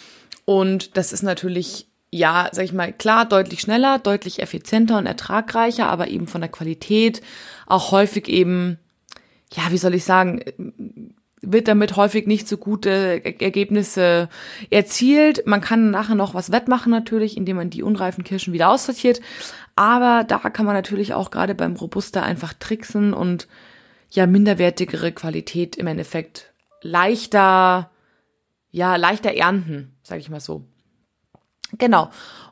Und 0.47 0.97
das 0.97 1.13
ist 1.13 1.23
natürlich 1.23 1.89
ja, 2.11 2.49
sag 2.53 2.65
ich 2.65 2.73
mal, 2.73 2.93
klar, 2.93 3.27
deutlich 3.27 3.61
schneller, 3.61 3.99
deutlich 3.99 4.41
effizienter 4.41 4.99
und 4.99 5.07
ertragreicher, 5.07 5.87
aber 5.89 6.09
eben 6.09 6.27
von 6.27 6.41
der 6.41 6.51
Qualität 6.51 7.23
auch 7.67 7.91
häufig 7.91 8.29
eben, 8.29 8.79
ja, 9.53 9.65
wie 9.71 9.79
soll 9.79 9.95
ich 9.95 10.05
sagen, 10.05 10.41
wird 11.43 11.69
damit 11.69 11.97
häufig 11.97 12.27
nicht 12.27 12.49
so 12.49 12.57
gute 12.57 13.25
Ergebnisse 13.25 14.29
erzielt. 14.71 15.47
Man 15.47 15.61
kann 15.61 15.91
nachher 15.91 16.15
noch 16.15 16.35
was 16.35 16.51
wettmachen 16.51 16.91
natürlich, 16.91 17.37
indem 17.37 17.57
man 17.57 17.71
die 17.71 17.83
unreifen 17.83 18.25
Kirschen 18.25 18.53
wieder 18.53 18.71
aussortiert. 18.71 19.21
Aber 19.77 20.25
da 20.25 20.39
kann 20.39 20.67
man 20.67 20.75
natürlich 20.75 21.15
auch 21.15 21.31
gerade 21.31 21.55
beim 21.55 21.77
Robusta 21.77 22.23
einfach 22.23 22.55
tricksen 22.55 23.13
und 23.13 23.47
ja 24.11 24.27
minderwertigere 24.27 25.13
Qualität 25.13 25.77
im 25.77 25.87
Endeffekt 25.87 26.53
leichter, 26.81 27.91
ja, 28.71 28.97
leichter 28.97 29.35
ernten, 29.35 29.97
sag 30.03 30.19
ich 30.19 30.31
mal 30.31 30.41
so. 30.41 30.65
Genau. 31.73 32.11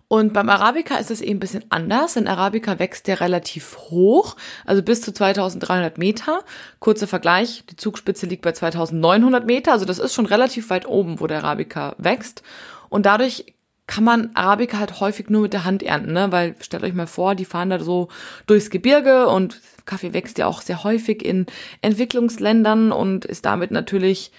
Und 0.09 0.33
beim 0.33 0.49
Arabica 0.49 0.97
ist 0.97 1.11
es 1.11 1.21
eben 1.21 1.39
ein 1.39 1.41
bisschen 1.41 1.65
anders. 1.71 2.17
In 2.17 2.29
Arabica 2.29 2.79
wächst 2.79 3.07
der 3.07 3.21
relativ 3.21 3.77
hoch, 3.91 4.37
also 4.65 4.83
bis 4.83 5.01
zu 5.01 5.13
2300 5.13 5.99
Meter. 5.99 6.45
Kurzer 6.79 7.07
Vergleich, 7.07 7.65
die 7.71 7.77
Zugspitze 7.77 8.27
liegt 8.27 8.43
bei 8.43 8.53
2900 8.53 9.47
Meter, 9.47 9.73
also 9.73 9.85
das 9.85 9.99
ist 9.99 10.15
schon 10.15 10.27
relativ 10.27 10.71
weit 10.71 10.87
oben, 10.87 11.21
wo 11.21 11.27
der 11.27 11.39
Arabica 11.39 11.95
wächst. 11.99 12.43
Und 12.91 13.07
dadurch 13.07 13.55
kann 13.87 14.05
man 14.05 14.31
Arabica 14.35 14.79
halt 14.79 15.01
häufig 15.01 15.29
nur 15.29 15.43
mit 15.43 15.53
der 15.53 15.65
Hand 15.65 15.83
ernten, 15.83 16.13
ne? 16.13 16.33
weil 16.33 16.55
stellt 16.61 16.85
euch 16.85 16.95
mal 16.95 17.07
vor, 17.07 17.35
die 17.35 17.45
fahren 17.45 17.71
da 17.71 17.81
so 17.81 18.09
durchs 18.47 18.71
Gebirge 18.71 19.27
und 19.27 19.61
Kaffee 19.85 20.15
wächst 20.15 20.39
ja 20.39 20.47
auch 20.47 20.63
sehr 20.63 20.85
häufig 20.85 21.25
in 21.25 21.47
Entwicklungsländern 21.83 22.93
und 22.93 23.27
ist 23.27 23.45
damit 23.45 23.71
natürlich 23.71 24.33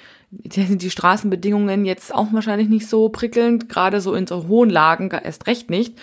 sind 0.52 0.82
die 0.82 0.92
Straßenbedingungen 0.92 1.86
jetzt 1.86 2.14
auch 2.14 2.28
wahrscheinlich 2.32 2.70
nicht 2.70 2.88
so 2.88 3.10
prickelnd, 3.10 3.70
gerade 3.70 4.02
so 4.02 4.14
in 4.14 4.28
so 4.28 4.48
hohen 4.48 4.70
Lagen 4.70 5.10
erst 5.12 5.48
recht 5.48 5.70
nicht. 5.70 5.98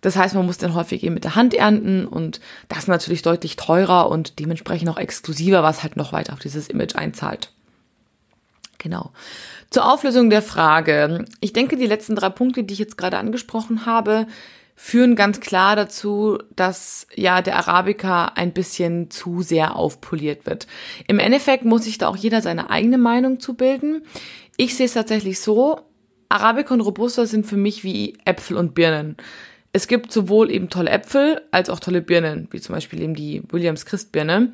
Das 0.00 0.16
heißt, 0.16 0.34
man 0.34 0.44
muss 0.44 0.58
dann 0.58 0.74
häufig 0.74 1.02
eben 1.02 1.14
mit 1.14 1.24
der 1.24 1.34
Hand 1.34 1.54
ernten 1.54 2.06
und 2.06 2.40
das 2.68 2.88
natürlich 2.88 3.22
deutlich 3.22 3.56
teurer 3.56 4.10
und 4.10 4.38
dementsprechend 4.38 4.90
auch 4.90 4.98
exklusiver, 4.98 5.62
was 5.62 5.82
halt 5.82 5.96
noch 5.96 6.12
weiter 6.12 6.34
auf 6.34 6.40
dieses 6.40 6.68
Image 6.68 6.94
einzahlt. 6.94 7.50
Genau. 8.76 9.12
Zur 9.70 9.90
Auflösung 9.90 10.28
der 10.28 10.42
Frage. 10.42 11.24
Ich 11.40 11.54
denke, 11.54 11.76
die 11.76 11.86
letzten 11.86 12.16
drei 12.16 12.28
Punkte, 12.28 12.64
die 12.64 12.74
ich 12.74 12.80
jetzt 12.80 12.98
gerade 12.98 13.16
angesprochen 13.16 13.86
habe, 13.86 14.26
führen 14.76 15.16
ganz 15.16 15.40
klar 15.40 15.76
dazu, 15.76 16.38
dass 16.56 17.06
ja 17.14 17.42
der 17.42 17.56
Arabica 17.56 18.26
ein 18.34 18.52
bisschen 18.52 19.10
zu 19.10 19.42
sehr 19.42 19.76
aufpoliert 19.76 20.46
wird. 20.46 20.66
Im 21.06 21.18
Endeffekt 21.18 21.64
muss 21.64 21.84
sich 21.84 21.98
da 21.98 22.08
auch 22.08 22.16
jeder 22.16 22.42
seine 22.42 22.70
eigene 22.70 22.98
Meinung 22.98 23.40
zu 23.40 23.54
bilden. 23.54 24.02
Ich 24.56 24.76
sehe 24.76 24.86
es 24.86 24.94
tatsächlich 24.94 25.40
so, 25.40 25.80
Arabica 26.28 26.74
und 26.74 26.80
Robusta 26.80 27.26
sind 27.26 27.46
für 27.46 27.56
mich 27.56 27.84
wie 27.84 28.18
Äpfel 28.24 28.56
und 28.56 28.74
Birnen. 28.74 29.16
Es 29.72 29.88
gibt 29.88 30.12
sowohl 30.12 30.50
eben 30.50 30.70
tolle 30.70 30.90
Äpfel 30.90 31.42
als 31.50 31.70
auch 31.70 31.80
tolle 31.80 32.00
Birnen, 32.00 32.48
wie 32.50 32.60
zum 32.60 32.74
Beispiel 32.74 33.00
eben 33.00 33.14
die 33.14 33.42
Williams 33.50 33.86
Christbirne. 33.86 34.52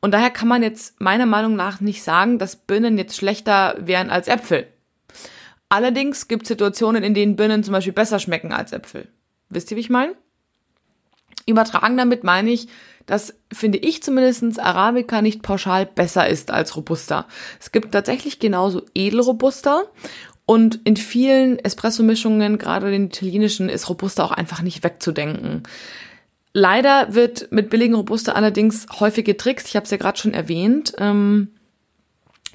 Und 0.00 0.12
daher 0.12 0.30
kann 0.30 0.48
man 0.48 0.62
jetzt 0.62 1.00
meiner 1.00 1.26
Meinung 1.26 1.56
nach 1.56 1.80
nicht 1.80 2.02
sagen, 2.02 2.38
dass 2.38 2.56
Birnen 2.56 2.96
jetzt 2.96 3.16
schlechter 3.16 3.76
wären 3.80 4.10
als 4.10 4.28
Äpfel. 4.28 4.66
Allerdings 5.68 6.26
gibt 6.26 6.42
es 6.42 6.48
Situationen, 6.48 7.04
in 7.04 7.14
denen 7.14 7.36
Birnen 7.36 7.62
zum 7.62 7.72
Beispiel 7.72 7.92
besser 7.92 8.18
schmecken 8.18 8.52
als 8.52 8.72
Äpfel. 8.72 9.08
Wisst 9.50 9.70
ihr, 9.70 9.76
wie 9.76 9.82
ich 9.82 9.90
meine? 9.90 10.14
Übertragen 11.46 11.96
damit 11.96 12.24
meine 12.24 12.50
ich, 12.50 12.68
dass, 13.06 13.34
finde 13.52 13.78
ich 13.78 14.02
zumindestens 14.02 14.58
Arabica 14.58 15.20
nicht 15.20 15.42
pauschal 15.42 15.86
besser 15.86 16.28
ist 16.28 16.50
als 16.50 16.76
Robusta. 16.76 17.26
Es 17.58 17.72
gibt 17.72 17.92
tatsächlich 17.92 18.38
genauso 18.38 18.82
Edelrobusta 18.94 19.82
und 20.46 20.80
in 20.84 20.96
vielen 20.96 21.58
Espresso-Mischungen, 21.58 22.58
gerade 22.58 22.90
den 22.90 23.06
italienischen, 23.06 23.68
ist 23.68 23.88
Robusta 23.88 24.24
auch 24.24 24.32
einfach 24.32 24.62
nicht 24.62 24.84
wegzudenken. 24.84 25.64
Leider 26.52 27.14
wird 27.14 27.52
mit 27.52 27.70
billigen 27.70 27.94
Robusta 27.94 28.32
allerdings 28.32 28.86
häufig 28.98 29.24
getrickst. 29.24 29.68
Ich 29.68 29.76
habe 29.76 29.84
es 29.84 29.90
ja 29.90 29.96
gerade 29.96 30.18
schon 30.18 30.34
erwähnt. 30.34 30.94
Ähm, 30.98 31.48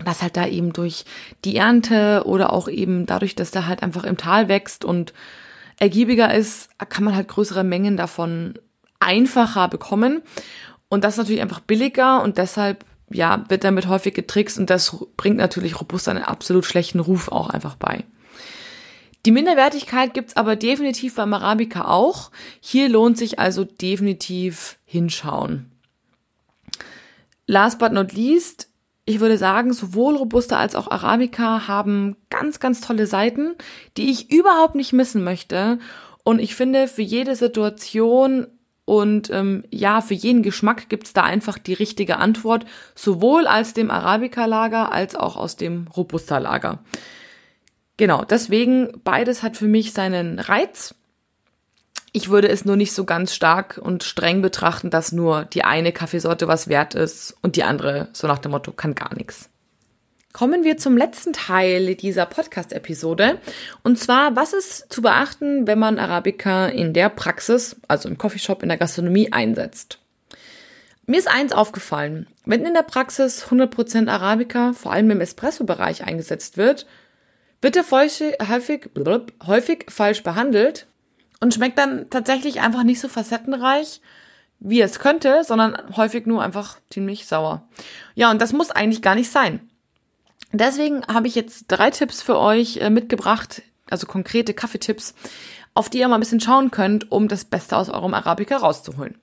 dass 0.03 0.21
halt 0.21 0.35
da 0.35 0.45
eben 0.45 0.73
durch 0.73 1.05
die 1.45 1.55
Ernte 1.55 2.23
oder 2.25 2.51
auch 2.51 2.67
eben 2.67 3.05
dadurch, 3.05 3.35
dass 3.35 3.51
der 3.51 3.67
halt 3.67 3.81
einfach 3.81 4.03
im 4.03 4.17
Tal 4.17 4.49
wächst 4.49 4.83
und 4.83 5.13
ergiebiger 5.79 6.33
ist, 6.33 6.69
kann 6.89 7.03
man 7.03 7.15
halt 7.15 7.27
größere 7.27 7.63
Mengen 7.63 7.97
davon 7.97 8.59
einfacher 8.99 9.67
bekommen. 9.67 10.21
Und 10.89 11.03
das 11.03 11.13
ist 11.13 11.17
natürlich 11.17 11.41
einfach 11.41 11.59
billiger 11.59 12.21
und 12.23 12.37
deshalb 12.37 12.85
ja, 13.09 13.43
wird 13.49 13.63
damit 13.63 13.87
häufig 13.87 14.13
getrickst 14.13 14.57
und 14.57 14.69
das 14.69 14.97
bringt 15.17 15.37
natürlich 15.37 15.79
Robusta 15.79 16.11
einen 16.11 16.23
absolut 16.23 16.65
schlechten 16.65 16.99
Ruf 16.99 17.29
auch 17.29 17.49
einfach 17.49 17.75
bei. 17.75 18.03
Die 19.25 19.31
Minderwertigkeit 19.31 20.13
gibt's 20.13 20.37
aber 20.37 20.55
definitiv 20.55 21.15
beim 21.15 21.33
Arabica 21.33 21.85
auch. 21.85 22.31
Hier 22.59 22.89
lohnt 22.89 23.17
sich 23.17 23.39
also 23.39 23.63
definitiv 23.63 24.77
hinschauen. 24.85 25.71
Last 27.47 27.79
but 27.79 27.91
not 27.91 28.13
least, 28.13 28.69
ich 29.05 29.19
würde 29.19 29.37
sagen, 29.37 29.71
sowohl 29.73 30.15
Robusta 30.15 30.57
als 30.57 30.75
auch 30.75 30.89
Arabica 30.89 31.67
haben 31.67 32.15
ganz, 32.29 32.59
ganz 32.59 32.81
tolle 32.81 33.05
Seiten, 33.07 33.55
die 33.97 34.09
ich 34.09 34.31
überhaupt 34.31 34.75
nicht 34.75 34.93
missen 34.93 35.23
möchte. 35.23 35.77
Und 36.23 36.39
ich 36.39 36.55
finde, 36.55 36.87
für 36.87 37.03
jede 37.03 37.35
Situation 37.35 38.47
Und 38.85 39.31
ähm, 39.31 39.63
ja, 39.71 39.99
für 40.01 40.13
jeden 40.13 40.43
Geschmack 40.43 40.89
gibt's 40.89 41.11
da 41.13 41.23
einfach 41.23 41.57
die 41.57 41.73
richtige 41.73 42.17
Antwort, 42.17 42.65
sowohl 42.93 43.47
als 43.47 43.73
dem 43.73 43.89
Arabica-Lager 43.89 44.91
als 44.91 45.15
auch 45.15 45.37
aus 45.37 45.55
dem 45.55 45.87
Robusta-Lager. 45.87 46.79
Genau, 47.97 48.23
deswegen 48.25 49.01
beides 49.03 49.41
hat 49.41 49.57
für 49.57 49.67
mich 49.67 49.93
seinen 49.93 50.37
Reiz. 50.37 50.93
Ich 52.17 52.29
würde 52.29 52.47
es 52.47 52.63
nur 52.63 52.77
nicht 52.77 52.93
so 52.93 53.03
ganz 53.03 53.35
stark 53.35 53.77
und 53.77 54.05
streng 54.05 54.41
betrachten, 54.41 54.89
dass 54.89 55.11
nur 55.11 55.43
die 55.43 55.65
eine 55.65 55.91
Kaffeesorte 55.91 56.47
was 56.47 56.69
wert 56.69 56.95
ist 56.95 57.35
und 57.41 57.57
die 57.57 57.63
andere 57.63 58.07
so 58.13 58.25
nach 58.25 58.37
dem 58.37 58.51
Motto 58.51 58.71
kann 58.71 58.95
gar 58.95 59.13
nichts. 59.13 59.49
Kommen 60.31 60.63
wir 60.63 60.77
zum 60.77 60.95
letzten 60.95 61.33
Teil 61.33 61.93
dieser 61.95 62.25
Podcast-Episode. 62.25 63.41
Und 63.83 63.99
zwar, 63.99 64.33
was 64.37 64.53
ist 64.53 64.93
zu 64.93 65.01
beachten, 65.01 65.67
wenn 65.67 65.77
man 65.77 65.99
Arabica 65.99 66.67
in 66.67 66.93
der 66.93 67.09
Praxis, 67.09 67.75
also 67.89 68.07
im 68.07 68.17
Coffeeshop, 68.17 68.63
in 68.63 68.69
der 68.69 68.77
Gastronomie 68.77 69.33
einsetzt? 69.33 69.99
Mir 71.07 71.19
ist 71.19 71.27
eins 71.27 71.51
aufgefallen. 71.51 72.27
Wenn 72.45 72.65
in 72.65 72.75
der 72.75 72.83
Praxis 72.83 73.47
100% 73.47 74.07
Arabica, 74.07 74.71
vor 74.71 74.93
allem 74.93 75.11
im 75.11 75.19
Espresso-Bereich 75.19 76.05
eingesetzt 76.05 76.55
wird, 76.55 76.87
wird 77.61 77.75
er 77.75 77.91
häufig, 77.91 78.89
häufig 79.45 79.87
falsch 79.89 80.23
behandelt 80.23 80.87
und 81.39 81.53
schmeckt 81.53 81.77
dann 81.77 82.09
tatsächlich 82.09 82.61
einfach 82.61 82.83
nicht 82.83 82.99
so 82.99 83.07
facettenreich, 83.07 84.01
wie 84.59 84.81
es 84.81 84.99
könnte, 84.99 85.43
sondern 85.43 85.77
häufig 85.95 86.25
nur 86.25 86.41
einfach 86.41 86.77
ziemlich 86.89 87.25
sauer. 87.25 87.67
Ja, 88.15 88.31
und 88.31 88.41
das 88.41 88.53
muss 88.53 88.71
eigentlich 88.71 89.01
gar 89.01 89.15
nicht 89.15 89.31
sein. 89.31 89.69
Deswegen 90.51 91.05
habe 91.07 91.27
ich 91.27 91.35
jetzt 91.35 91.65
drei 91.67 91.91
Tipps 91.91 92.21
für 92.21 92.39
euch 92.39 92.77
äh, 92.77 92.89
mitgebracht, 92.89 93.61
also 93.89 94.07
konkrete 94.07 94.53
Kaffeetipps, 94.53 95.13
auf 95.73 95.89
die 95.89 95.99
ihr 95.99 96.07
mal 96.07 96.15
ein 96.15 96.21
bisschen 96.21 96.39
schauen 96.39 96.71
könnt, 96.71 97.11
um 97.11 97.27
das 97.27 97.45
Beste 97.45 97.75
aus 97.75 97.89
eurem 97.89 98.13
Arabica 98.13 98.57
rauszuholen. 98.57 99.17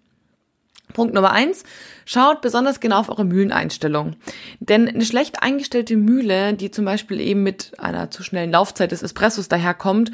Punkt 0.92 1.14
Nummer 1.14 1.32
eins, 1.32 1.64
schaut 2.04 2.42
besonders 2.42 2.80
genau 2.80 2.98
auf 2.98 3.08
eure 3.08 3.24
Mühleneinstellung. 3.24 4.16
Denn 4.60 4.88
eine 4.88 5.04
schlecht 5.04 5.42
eingestellte 5.42 5.96
Mühle, 5.96 6.52
die 6.52 6.70
zum 6.70 6.84
Beispiel 6.84 7.18
eben 7.20 7.42
mit 7.42 7.72
einer 7.78 8.10
zu 8.10 8.22
schnellen 8.22 8.52
Laufzeit 8.52 8.92
des 8.92 9.02
Espressos 9.02 9.48
daherkommt, 9.48 10.12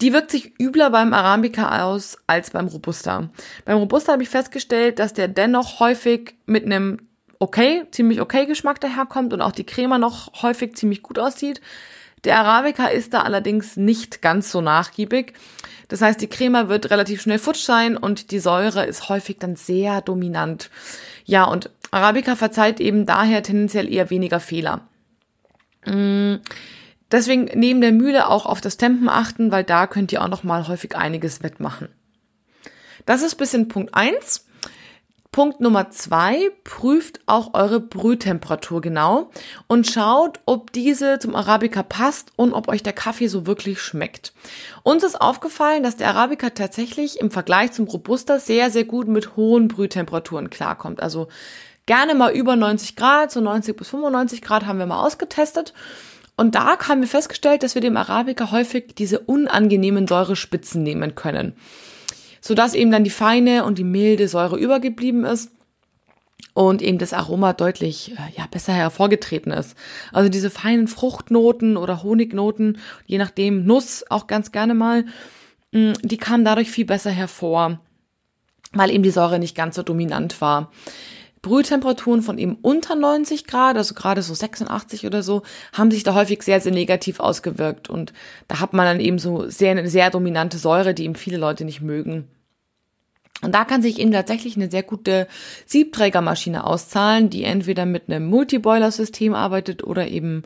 die 0.00 0.12
wirkt 0.12 0.30
sich 0.30 0.52
übler 0.60 0.90
beim 0.90 1.12
Arabica 1.12 1.82
aus 1.82 2.18
als 2.26 2.50
beim 2.50 2.66
Robusta. 2.66 3.30
Beim 3.64 3.78
Robusta 3.78 4.12
habe 4.12 4.22
ich 4.22 4.28
festgestellt, 4.28 4.98
dass 4.98 5.14
der 5.14 5.28
dennoch 5.28 5.80
häufig 5.80 6.34
mit 6.46 6.64
einem 6.64 6.98
okay, 7.38 7.84
ziemlich 7.90 8.20
okay 8.20 8.46
Geschmack 8.46 8.80
daherkommt 8.80 9.32
und 9.32 9.40
auch 9.40 9.52
die 9.52 9.64
Crema 9.64 9.98
noch 9.98 10.42
häufig 10.42 10.76
ziemlich 10.76 11.02
gut 11.02 11.18
aussieht. 11.18 11.60
Der 12.24 12.40
Arabica 12.40 12.86
ist 12.86 13.14
da 13.14 13.22
allerdings 13.22 13.76
nicht 13.76 14.22
ganz 14.22 14.50
so 14.50 14.60
nachgiebig. 14.60 15.34
Das 15.88 16.02
heißt, 16.02 16.20
die 16.20 16.28
Crema 16.28 16.68
wird 16.68 16.90
relativ 16.90 17.22
schnell 17.22 17.38
futsch 17.38 17.64
sein 17.64 17.96
und 17.96 18.30
die 18.32 18.40
Säure 18.40 18.84
ist 18.86 19.08
häufig 19.08 19.38
dann 19.38 19.54
sehr 19.54 20.00
dominant. 20.00 20.70
Ja, 21.24 21.44
und 21.44 21.70
Arabica 21.90 22.34
verzeiht 22.34 22.80
eben 22.80 23.06
daher 23.06 23.42
tendenziell 23.42 23.92
eher 23.92 24.10
weniger 24.10 24.40
Fehler. 24.40 24.80
Mm, 25.84 26.36
deswegen 27.12 27.44
neben 27.54 27.80
der 27.80 27.92
Mühle 27.92 28.28
auch 28.28 28.46
auf 28.46 28.60
das 28.60 28.76
Tempen 28.76 29.08
achten, 29.08 29.52
weil 29.52 29.64
da 29.64 29.86
könnt 29.86 30.12
ihr 30.12 30.22
auch 30.22 30.28
noch 30.28 30.44
mal 30.44 30.68
häufig 30.68 30.96
einiges 30.96 31.42
wettmachen. 31.42 31.88
Das 33.04 33.22
ist 33.22 33.36
bisschen 33.36 33.68
Punkt 33.68 33.94
eins. 33.94 34.46
Punkt 35.36 35.60
Nummer 35.60 35.90
zwei, 35.90 36.50
prüft 36.64 37.20
auch 37.26 37.52
eure 37.52 37.78
Brühtemperatur 37.78 38.80
genau 38.80 39.30
und 39.66 39.86
schaut, 39.86 40.40
ob 40.46 40.72
diese 40.72 41.18
zum 41.18 41.36
Arabica 41.36 41.82
passt 41.82 42.30
und 42.36 42.54
ob 42.54 42.68
euch 42.68 42.82
der 42.82 42.94
Kaffee 42.94 43.26
so 43.26 43.46
wirklich 43.46 43.82
schmeckt. 43.82 44.32
Uns 44.82 45.04
ist 45.04 45.20
aufgefallen, 45.20 45.82
dass 45.82 45.96
der 45.96 46.08
Arabica 46.08 46.48
tatsächlich 46.48 47.20
im 47.20 47.30
Vergleich 47.30 47.72
zum 47.72 47.86
Robusta 47.86 48.38
sehr, 48.38 48.70
sehr 48.70 48.84
gut 48.84 49.08
mit 49.08 49.36
hohen 49.36 49.68
Brühtemperaturen 49.68 50.48
klarkommt. 50.48 51.02
Also 51.02 51.28
gerne 51.84 52.14
mal 52.14 52.32
über 52.32 52.56
90 52.56 52.96
Grad, 52.96 53.30
so 53.30 53.42
90 53.42 53.76
bis 53.76 53.90
95 53.90 54.40
Grad 54.40 54.64
haben 54.64 54.78
wir 54.78 54.86
mal 54.86 55.04
ausgetestet. 55.04 55.74
Und 56.36 56.54
da 56.54 56.78
haben 56.78 57.00
wir 57.00 57.08
festgestellt, 57.08 57.62
dass 57.62 57.74
wir 57.74 57.82
dem 57.82 57.96
Arabica 57.96 58.50
häufig 58.50 58.94
diese 58.96 59.20
unangenehmen 59.20 60.06
Säurespitzen 60.06 60.82
nehmen 60.82 61.14
können 61.14 61.54
sodass 62.46 62.74
eben 62.74 62.90
dann 62.90 63.04
die 63.04 63.10
feine 63.10 63.64
und 63.64 63.78
die 63.78 63.84
milde 63.84 64.28
Säure 64.28 64.56
übergeblieben 64.56 65.24
ist 65.24 65.50
und 66.54 66.80
eben 66.80 66.98
das 66.98 67.12
Aroma 67.12 67.52
deutlich 67.52 68.12
äh, 68.12 68.38
ja, 68.38 68.46
besser 68.50 68.72
hervorgetreten 68.72 69.52
ist. 69.52 69.76
Also 70.12 70.28
diese 70.28 70.50
feinen 70.50 70.88
Fruchtnoten 70.88 71.76
oder 71.76 72.02
Honignoten, 72.02 72.78
je 73.04 73.18
nachdem 73.18 73.64
Nuss 73.64 74.04
auch 74.08 74.26
ganz 74.26 74.52
gerne 74.52 74.74
mal, 74.74 75.04
mm, 75.72 75.92
die 76.02 76.18
kamen 76.18 76.44
dadurch 76.44 76.70
viel 76.70 76.84
besser 76.84 77.10
hervor, 77.10 77.80
weil 78.72 78.90
eben 78.90 79.02
die 79.02 79.10
Säure 79.10 79.38
nicht 79.38 79.56
ganz 79.56 79.76
so 79.76 79.82
dominant 79.82 80.40
war. 80.40 80.70
Brühtemperaturen 81.46 82.22
von 82.22 82.38
eben 82.38 82.56
unter 82.60 82.96
90 82.96 83.46
Grad, 83.46 83.76
also 83.76 83.94
gerade 83.94 84.20
so 84.20 84.34
86 84.34 85.06
oder 85.06 85.22
so, 85.22 85.42
haben 85.72 85.92
sich 85.92 86.02
da 86.02 86.12
häufig 86.12 86.42
sehr, 86.42 86.60
sehr 86.60 86.72
negativ 86.72 87.20
ausgewirkt. 87.20 87.88
Und 87.88 88.12
da 88.48 88.58
hat 88.58 88.72
man 88.72 88.84
dann 88.84 88.98
eben 88.98 89.20
so 89.20 89.48
sehr, 89.48 89.70
eine 89.70 89.88
sehr 89.88 90.10
dominante 90.10 90.58
Säure, 90.58 90.92
die 90.92 91.04
eben 91.04 91.14
viele 91.14 91.36
Leute 91.36 91.64
nicht 91.64 91.80
mögen. 91.80 92.26
Und 93.42 93.54
da 93.54 93.64
kann 93.64 93.80
sich 93.80 94.00
eben 94.00 94.10
tatsächlich 94.10 94.56
eine 94.56 94.68
sehr 94.68 94.82
gute 94.82 95.28
Siebträgermaschine 95.66 96.64
auszahlen, 96.64 97.30
die 97.30 97.44
entweder 97.44 97.86
mit 97.86 98.08
einem 98.08 98.26
Multiboiler-System 98.26 99.32
arbeitet 99.32 99.84
oder 99.84 100.08
eben 100.08 100.42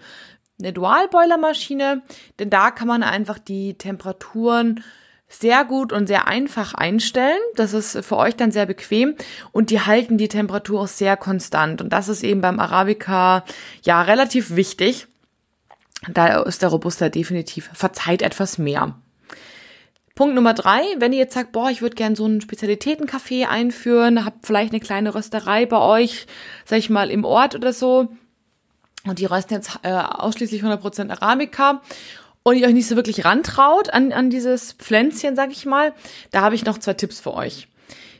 eine 0.58 0.74
Dualboiler-Maschine, 0.74 2.02
denn 2.38 2.50
da 2.50 2.70
kann 2.70 2.88
man 2.88 3.02
einfach 3.02 3.38
die 3.38 3.72
Temperaturen 3.74 4.84
sehr 5.30 5.64
gut 5.64 5.92
und 5.92 6.08
sehr 6.08 6.26
einfach 6.26 6.74
einstellen. 6.74 7.38
Das 7.54 7.72
ist 7.72 8.04
für 8.04 8.16
euch 8.16 8.36
dann 8.36 8.50
sehr 8.50 8.66
bequem 8.66 9.14
und 9.52 9.70
die 9.70 9.80
halten 9.80 10.18
die 10.18 10.28
Temperatur 10.28 10.82
auch 10.82 10.88
sehr 10.88 11.16
konstant. 11.16 11.80
Und 11.80 11.92
das 11.92 12.08
ist 12.08 12.24
eben 12.24 12.40
beim 12.40 12.58
Arabica 12.58 13.44
ja 13.82 14.02
relativ 14.02 14.56
wichtig. 14.56 15.06
Da 16.08 16.42
ist 16.42 16.62
der 16.62 16.70
Robusta 16.70 17.08
definitiv 17.08 17.70
verzeiht 17.72 18.22
etwas 18.22 18.58
mehr. 18.58 18.96
Punkt 20.16 20.34
Nummer 20.34 20.52
drei, 20.52 20.82
wenn 20.98 21.12
ihr 21.12 21.20
jetzt 21.20 21.34
sagt, 21.34 21.52
boah, 21.52 21.70
ich 21.70 21.80
würde 21.80 21.94
gerne 21.94 22.16
so 22.16 22.24
einen 22.24 22.40
Spezialitätencafé 22.40 23.46
einführen, 23.46 24.24
habt 24.24 24.46
vielleicht 24.46 24.72
eine 24.72 24.80
kleine 24.80 25.14
Rösterei 25.14 25.64
bei 25.64 25.78
euch, 25.78 26.26
sag 26.66 26.78
ich 26.78 26.90
mal, 26.90 27.10
im 27.10 27.24
Ort 27.24 27.54
oder 27.54 27.72
so, 27.72 28.08
und 29.06 29.18
die 29.18 29.24
rösten 29.24 29.54
jetzt 29.54 29.78
äh, 29.82 29.92
ausschließlich 29.92 30.62
100% 30.62 31.10
Arabica 31.10 31.80
und 32.42 32.56
ihr 32.56 32.66
euch 32.66 32.74
nicht 32.74 32.88
so 32.88 32.96
wirklich 32.96 33.24
rantraut 33.24 33.92
an, 33.92 34.12
an 34.12 34.30
dieses 34.30 34.72
Pflänzchen, 34.72 35.36
sag 35.36 35.50
ich 35.50 35.66
mal, 35.66 35.92
da 36.30 36.40
habe 36.40 36.54
ich 36.54 36.64
noch 36.64 36.78
zwei 36.78 36.94
Tipps 36.94 37.20
für 37.20 37.34
euch. 37.34 37.68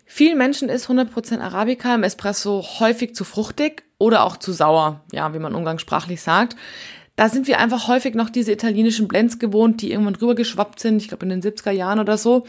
Vielen 0.05 0.39
Menschen 0.39 0.69
ist 0.69 0.89
100% 0.89 1.41
Arabica 1.41 1.95
im 1.95 2.03
Espresso 2.03 2.65
häufig 2.81 3.15
zu 3.15 3.25
fruchtig 3.25 3.85
oder 3.99 4.25
auch 4.25 4.37
zu 4.37 4.53
sauer, 4.53 5.01
ja, 5.13 5.33
wie 5.35 5.39
man 5.39 5.55
umgangssprachlich 5.55 6.21
sagt 6.21 6.57
da 7.21 7.29
sind 7.29 7.47
wir 7.47 7.59
einfach 7.59 7.87
häufig 7.87 8.15
noch 8.15 8.31
diese 8.31 8.51
italienischen 8.51 9.07
Blends 9.07 9.39
gewohnt, 9.39 9.83
die 9.83 9.91
irgendwann 9.91 10.15
rübergeschwappt 10.15 10.81
sind, 10.81 11.03
ich 11.03 11.09
glaube 11.09 11.27
in 11.27 11.29
den 11.29 11.43
70er 11.43 11.71
Jahren 11.71 11.99
oder 11.99 12.17
so. 12.17 12.47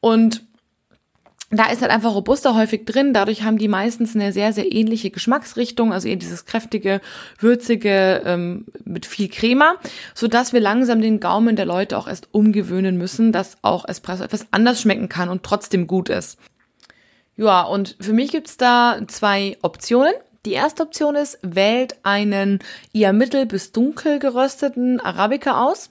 Und 0.00 0.46
da 1.50 1.70
ist 1.70 1.80
halt 1.80 1.90
einfach 1.90 2.14
Robusta 2.14 2.54
häufig 2.54 2.84
drin. 2.84 3.14
Dadurch 3.14 3.42
haben 3.42 3.56
die 3.56 3.68
meistens 3.68 4.14
eine 4.14 4.32
sehr, 4.32 4.52
sehr 4.52 4.70
ähnliche 4.70 5.10
Geschmacksrichtung, 5.10 5.92
also 5.92 6.06
eher 6.06 6.16
dieses 6.16 6.44
kräftige, 6.44 7.00
würzige 7.38 8.22
ähm, 8.26 8.66
mit 8.84 9.06
viel 9.06 9.28
Crema, 9.28 9.76
so 10.14 10.28
dass 10.28 10.52
wir 10.52 10.60
langsam 10.60 11.00
den 11.00 11.20
Gaumen 11.20 11.56
der 11.56 11.64
Leute 11.64 11.96
auch 11.96 12.06
erst 12.06 12.28
umgewöhnen 12.32 12.98
müssen, 12.98 13.32
dass 13.32 13.56
auch 13.62 13.88
Espresso 13.88 14.24
etwas 14.24 14.46
anders 14.50 14.82
schmecken 14.82 15.08
kann 15.08 15.30
und 15.30 15.42
trotzdem 15.42 15.86
gut 15.86 16.10
ist. 16.10 16.38
Ja, 17.36 17.62
und 17.62 17.96
für 17.98 18.12
mich 18.12 18.30
gibt's 18.30 18.56
da 18.58 19.00
zwei 19.06 19.56
Optionen. 19.62 20.12
Die 20.44 20.52
erste 20.52 20.82
Option 20.82 21.14
ist, 21.14 21.38
wählt 21.42 21.96
einen 22.02 22.58
eher 22.92 23.12
mittel 23.12 23.46
bis 23.46 23.72
dunkel 23.72 24.18
gerösteten 24.18 25.00
Arabica 25.00 25.64
aus 25.64 25.90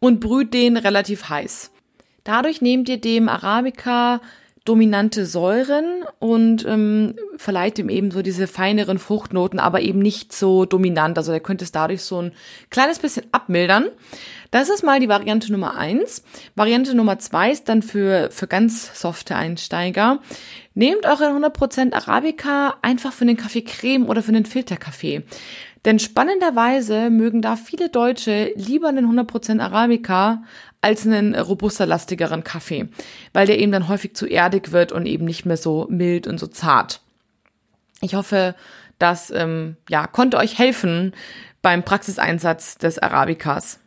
und 0.00 0.20
brüht 0.20 0.54
den 0.54 0.76
relativ 0.76 1.28
heiß. 1.28 1.70
Dadurch 2.24 2.60
nehmt 2.62 2.88
ihr 2.88 3.00
dem 3.00 3.28
Arabica 3.28 4.20
dominante 4.66 5.24
Säuren 5.24 6.04
und 6.18 6.66
ähm, 6.66 7.14
verleiht 7.36 7.78
ihm 7.78 7.88
eben 7.88 8.10
so 8.10 8.20
diese 8.20 8.46
feineren 8.46 8.98
Fruchtnoten, 8.98 9.58
aber 9.58 9.80
eben 9.80 10.00
nicht 10.00 10.32
so 10.32 10.66
dominant. 10.66 11.16
Also 11.16 11.32
der 11.32 11.40
könnte 11.40 11.64
es 11.64 11.72
dadurch 11.72 12.02
so 12.02 12.20
ein 12.20 12.32
kleines 12.70 12.98
bisschen 12.98 13.24
abmildern. 13.32 13.86
Das 14.50 14.68
ist 14.68 14.82
mal 14.82 15.00
die 15.00 15.08
Variante 15.08 15.50
Nummer 15.52 15.76
eins. 15.76 16.22
Variante 16.54 16.94
Nummer 16.94 17.18
zwei 17.18 17.50
ist 17.50 17.68
dann 17.68 17.82
für, 17.82 18.30
für 18.30 18.46
ganz 18.46 19.00
softe 19.00 19.36
Einsteiger. 19.36 20.20
Nehmt 20.74 21.06
eure 21.06 21.26
100% 21.26 21.94
Arabica 21.94 22.74
einfach 22.82 23.12
für 23.12 23.24
den 23.24 23.36
Kaffee 23.36 23.62
Creme 23.62 24.06
oder 24.06 24.22
für 24.22 24.32
den 24.32 24.46
Filterkaffee. 24.46 25.22
Denn 25.86 26.00
spannenderweise 26.00 27.10
mögen 27.10 27.40
da 27.42 27.54
viele 27.54 27.88
Deutsche 27.88 28.52
lieber 28.56 28.88
einen 28.88 29.06
100% 29.06 29.60
Arabica 29.60 30.42
als 30.80 31.06
einen 31.06 31.36
robuster-lastigeren 31.36 32.42
Kaffee, 32.42 32.88
weil 33.32 33.46
der 33.46 33.60
eben 33.60 33.70
dann 33.70 33.88
häufig 33.88 34.14
zu 34.14 34.26
erdig 34.26 34.72
wird 34.72 34.90
und 34.90 35.06
eben 35.06 35.24
nicht 35.24 35.46
mehr 35.46 35.56
so 35.56 35.86
mild 35.88 36.26
und 36.26 36.38
so 36.38 36.48
zart. 36.48 37.00
Ich 38.00 38.16
hoffe, 38.16 38.56
das 38.98 39.30
ähm, 39.30 39.76
ja, 39.88 40.08
konnte 40.08 40.38
euch 40.38 40.58
helfen 40.58 41.12
beim 41.62 41.84
Praxiseinsatz 41.84 42.78
des 42.78 42.98
Arabicas. 42.98 43.78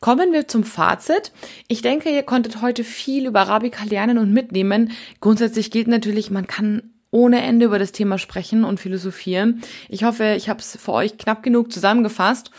Kommen 0.00 0.32
wir 0.32 0.48
zum 0.48 0.64
Fazit. 0.64 1.30
Ich 1.68 1.82
denke, 1.82 2.10
ihr 2.10 2.24
konntet 2.24 2.62
heute 2.62 2.82
viel 2.82 3.26
über 3.26 3.42
Arabica 3.42 3.84
lernen 3.84 4.18
und 4.18 4.32
mitnehmen. 4.32 4.90
Grundsätzlich 5.20 5.70
gilt 5.70 5.86
natürlich, 5.86 6.32
man 6.32 6.48
kann 6.48 6.93
ohne 7.14 7.42
Ende 7.42 7.66
über 7.66 7.78
das 7.78 7.92
Thema 7.92 8.18
sprechen 8.18 8.64
und 8.64 8.80
philosophieren. 8.80 9.62
Ich 9.88 10.02
hoffe, 10.02 10.34
ich 10.36 10.48
habe 10.48 10.58
es 10.58 10.76
für 10.76 10.92
euch 10.92 11.16
knapp 11.16 11.44
genug 11.44 11.70
zusammengefasst. 11.72 12.50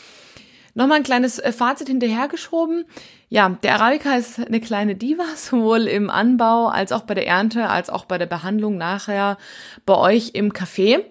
Nochmal 0.74 0.98
ein 0.98 1.04
kleines 1.04 1.40
äh, 1.40 1.52
Fazit 1.52 1.90
hinterhergeschoben. 1.90 2.86
Ja, 3.28 3.50
der 3.50 3.76
Arabica 3.76 4.16
ist 4.16 4.40
eine 4.40 4.62
kleine 4.62 4.96
Diva, 4.96 5.26
sowohl 5.36 5.88
im 5.88 6.10
Anbau 6.10 6.68
als 6.68 6.94
auch 6.94 7.02
bei 7.02 7.14
der 7.14 7.28
Ernte, 7.28 7.70
als 7.70 7.90
auch 7.90 8.06
bei 8.06 8.18
der 8.18 8.28
Behandlung 8.28 8.78
nachher 8.78 9.38
bei 9.86 9.96
euch 9.96 10.32
im 10.34 10.54
Café. 10.54 11.04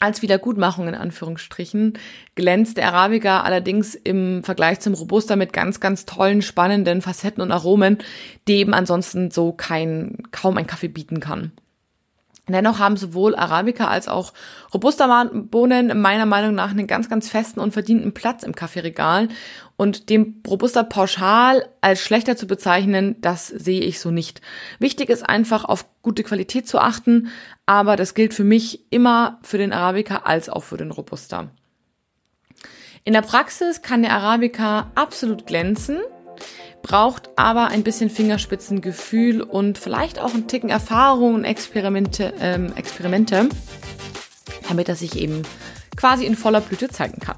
Als 0.00 0.22
Wiedergutmachung 0.22 0.88
in 0.88 0.94
Anführungsstrichen 0.94 1.98
glänzt 2.34 2.78
der 2.78 2.94
Arabica 2.94 3.42
allerdings 3.42 3.94
im 3.94 4.42
Vergleich 4.42 4.80
zum 4.80 4.94
Robusta 4.94 5.36
mit 5.36 5.52
ganz, 5.52 5.80
ganz 5.80 6.06
tollen, 6.06 6.40
spannenden 6.40 7.02
Facetten 7.02 7.42
und 7.42 7.52
Aromen, 7.52 7.98
die 8.46 8.54
eben 8.54 8.74
ansonsten 8.74 9.30
so 9.30 9.52
kein, 9.52 10.22
kaum 10.30 10.56
ein 10.56 10.68
Kaffee 10.68 10.88
bieten 10.88 11.20
kann. 11.20 11.52
Dennoch 12.48 12.78
haben 12.78 12.96
sowohl 12.96 13.36
Arabica 13.36 13.88
als 13.88 14.08
auch 14.08 14.32
Robusta-Bohnen 14.72 16.00
meiner 16.00 16.26
Meinung 16.26 16.54
nach 16.54 16.70
einen 16.70 16.86
ganz, 16.86 17.08
ganz 17.08 17.28
festen 17.28 17.60
und 17.60 17.72
verdienten 17.72 18.14
Platz 18.14 18.42
im 18.42 18.54
Kaffeeregal. 18.54 19.28
Und 19.76 20.10
dem 20.10 20.42
Robusta 20.46 20.82
pauschal 20.82 21.68
als 21.80 22.00
schlechter 22.00 22.36
zu 22.36 22.46
bezeichnen, 22.46 23.16
das 23.20 23.46
sehe 23.46 23.80
ich 23.80 24.00
so 24.00 24.10
nicht. 24.10 24.40
Wichtig 24.78 25.08
ist 25.10 25.28
einfach, 25.28 25.64
auf 25.64 25.84
gute 26.02 26.24
Qualität 26.24 26.66
zu 26.66 26.78
achten, 26.78 27.28
aber 27.66 27.96
das 27.96 28.14
gilt 28.14 28.34
für 28.34 28.44
mich 28.44 28.90
immer 28.90 29.38
für 29.42 29.58
den 29.58 29.72
Arabica 29.72 30.22
als 30.24 30.48
auch 30.48 30.64
für 30.64 30.76
den 30.76 30.90
Robusta. 30.90 31.50
In 33.04 33.12
der 33.12 33.22
Praxis 33.22 33.82
kann 33.82 34.02
der 34.02 34.12
Arabica 34.12 34.90
absolut 34.94 35.46
glänzen 35.46 35.98
braucht 36.82 37.30
aber 37.36 37.68
ein 37.68 37.82
bisschen 37.82 38.10
Fingerspitzengefühl 38.10 39.42
und 39.42 39.78
vielleicht 39.78 40.20
auch 40.20 40.34
einen 40.34 40.46
Ticken 40.46 40.70
Erfahrung 40.70 41.34
und 41.34 41.44
Experimente, 41.44 42.32
ähm, 42.40 42.72
Experimente, 42.76 43.48
damit 44.68 44.88
er 44.88 44.96
sich 44.96 45.16
eben 45.16 45.42
quasi 45.96 46.24
in 46.24 46.36
voller 46.36 46.60
Blüte 46.60 46.88
zeigen 46.88 47.20
kann. 47.20 47.36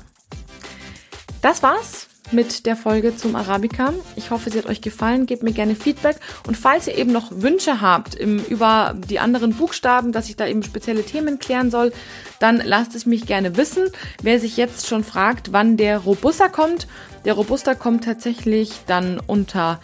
Das 1.42 1.62
war's 1.62 2.09
mit 2.32 2.66
der 2.66 2.76
Folge 2.76 3.16
zum 3.16 3.36
Arabica. 3.36 3.92
Ich 4.16 4.30
hoffe, 4.30 4.50
sie 4.50 4.58
hat 4.58 4.66
euch 4.66 4.80
gefallen. 4.80 5.26
Gebt 5.26 5.42
mir 5.42 5.52
gerne 5.52 5.74
Feedback. 5.74 6.16
Und 6.46 6.56
falls 6.56 6.86
ihr 6.86 6.96
eben 6.96 7.12
noch 7.12 7.30
Wünsche 7.30 7.80
habt 7.80 8.14
im, 8.14 8.44
über 8.44 8.94
die 9.08 9.18
anderen 9.18 9.54
Buchstaben, 9.54 10.12
dass 10.12 10.28
ich 10.28 10.36
da 10.36 10.46
eben 10.46 10.62
spezielle 10.62 11.02
Themen 11.02 11.38
klären 11.38 11.70
soll, 11.70 11.92
dann 12.38 12.62
lasst 12.64 12.94
es 12.94 13.06
mich 13.06 13.26
gerne 13.26 13.56
wissen. 13.56 13.90
Wer 14.22 14.40
sich 14.40 14.56
jetzt 14.56 14.86
schon 14.86 15.04
fragt, 15.04 15.52
wann 15.52 15.76
der 15.76 15.98
Robusta 15.98 16.48
kommt, 16.48 16.86
der 17.24 17.34
Robusta 17.34 17.74
kommt 17.74 18.04
tatsächlich 18.04 18.72
dann 18.86 19.20
unter 19.26 19.80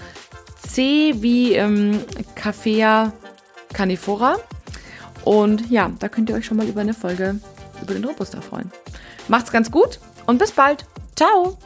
C 0.67 1.15
wie 1.17 1.53
ähm, 1.53 2.01
Caffea 2.35 3.13
Canifora. 3.73 4.37
Und 5.25 5.71
ja, 5.71 5.91
da 5.99 6.09
könnt 6.09 6.31
ihr 6.31 6.37
euch 6.37 6.47
schon 6.47 6.57
mal 6.57 6.67
über 6.67 6.81
eine 6.81 6.95
Folge 6.95 7.41
über 7.83 7.95
den 7.95 8.05
Robusta 8.05 8.41
freuen. 8.41 8.71
Macht's 9.29 9.53
ganz 9.53 9.71
gut 9.71 10.01
und 10.27 10.39
bis 10.39 10.53
bald. 10.53 10.87
Ciao! 11.15 11.59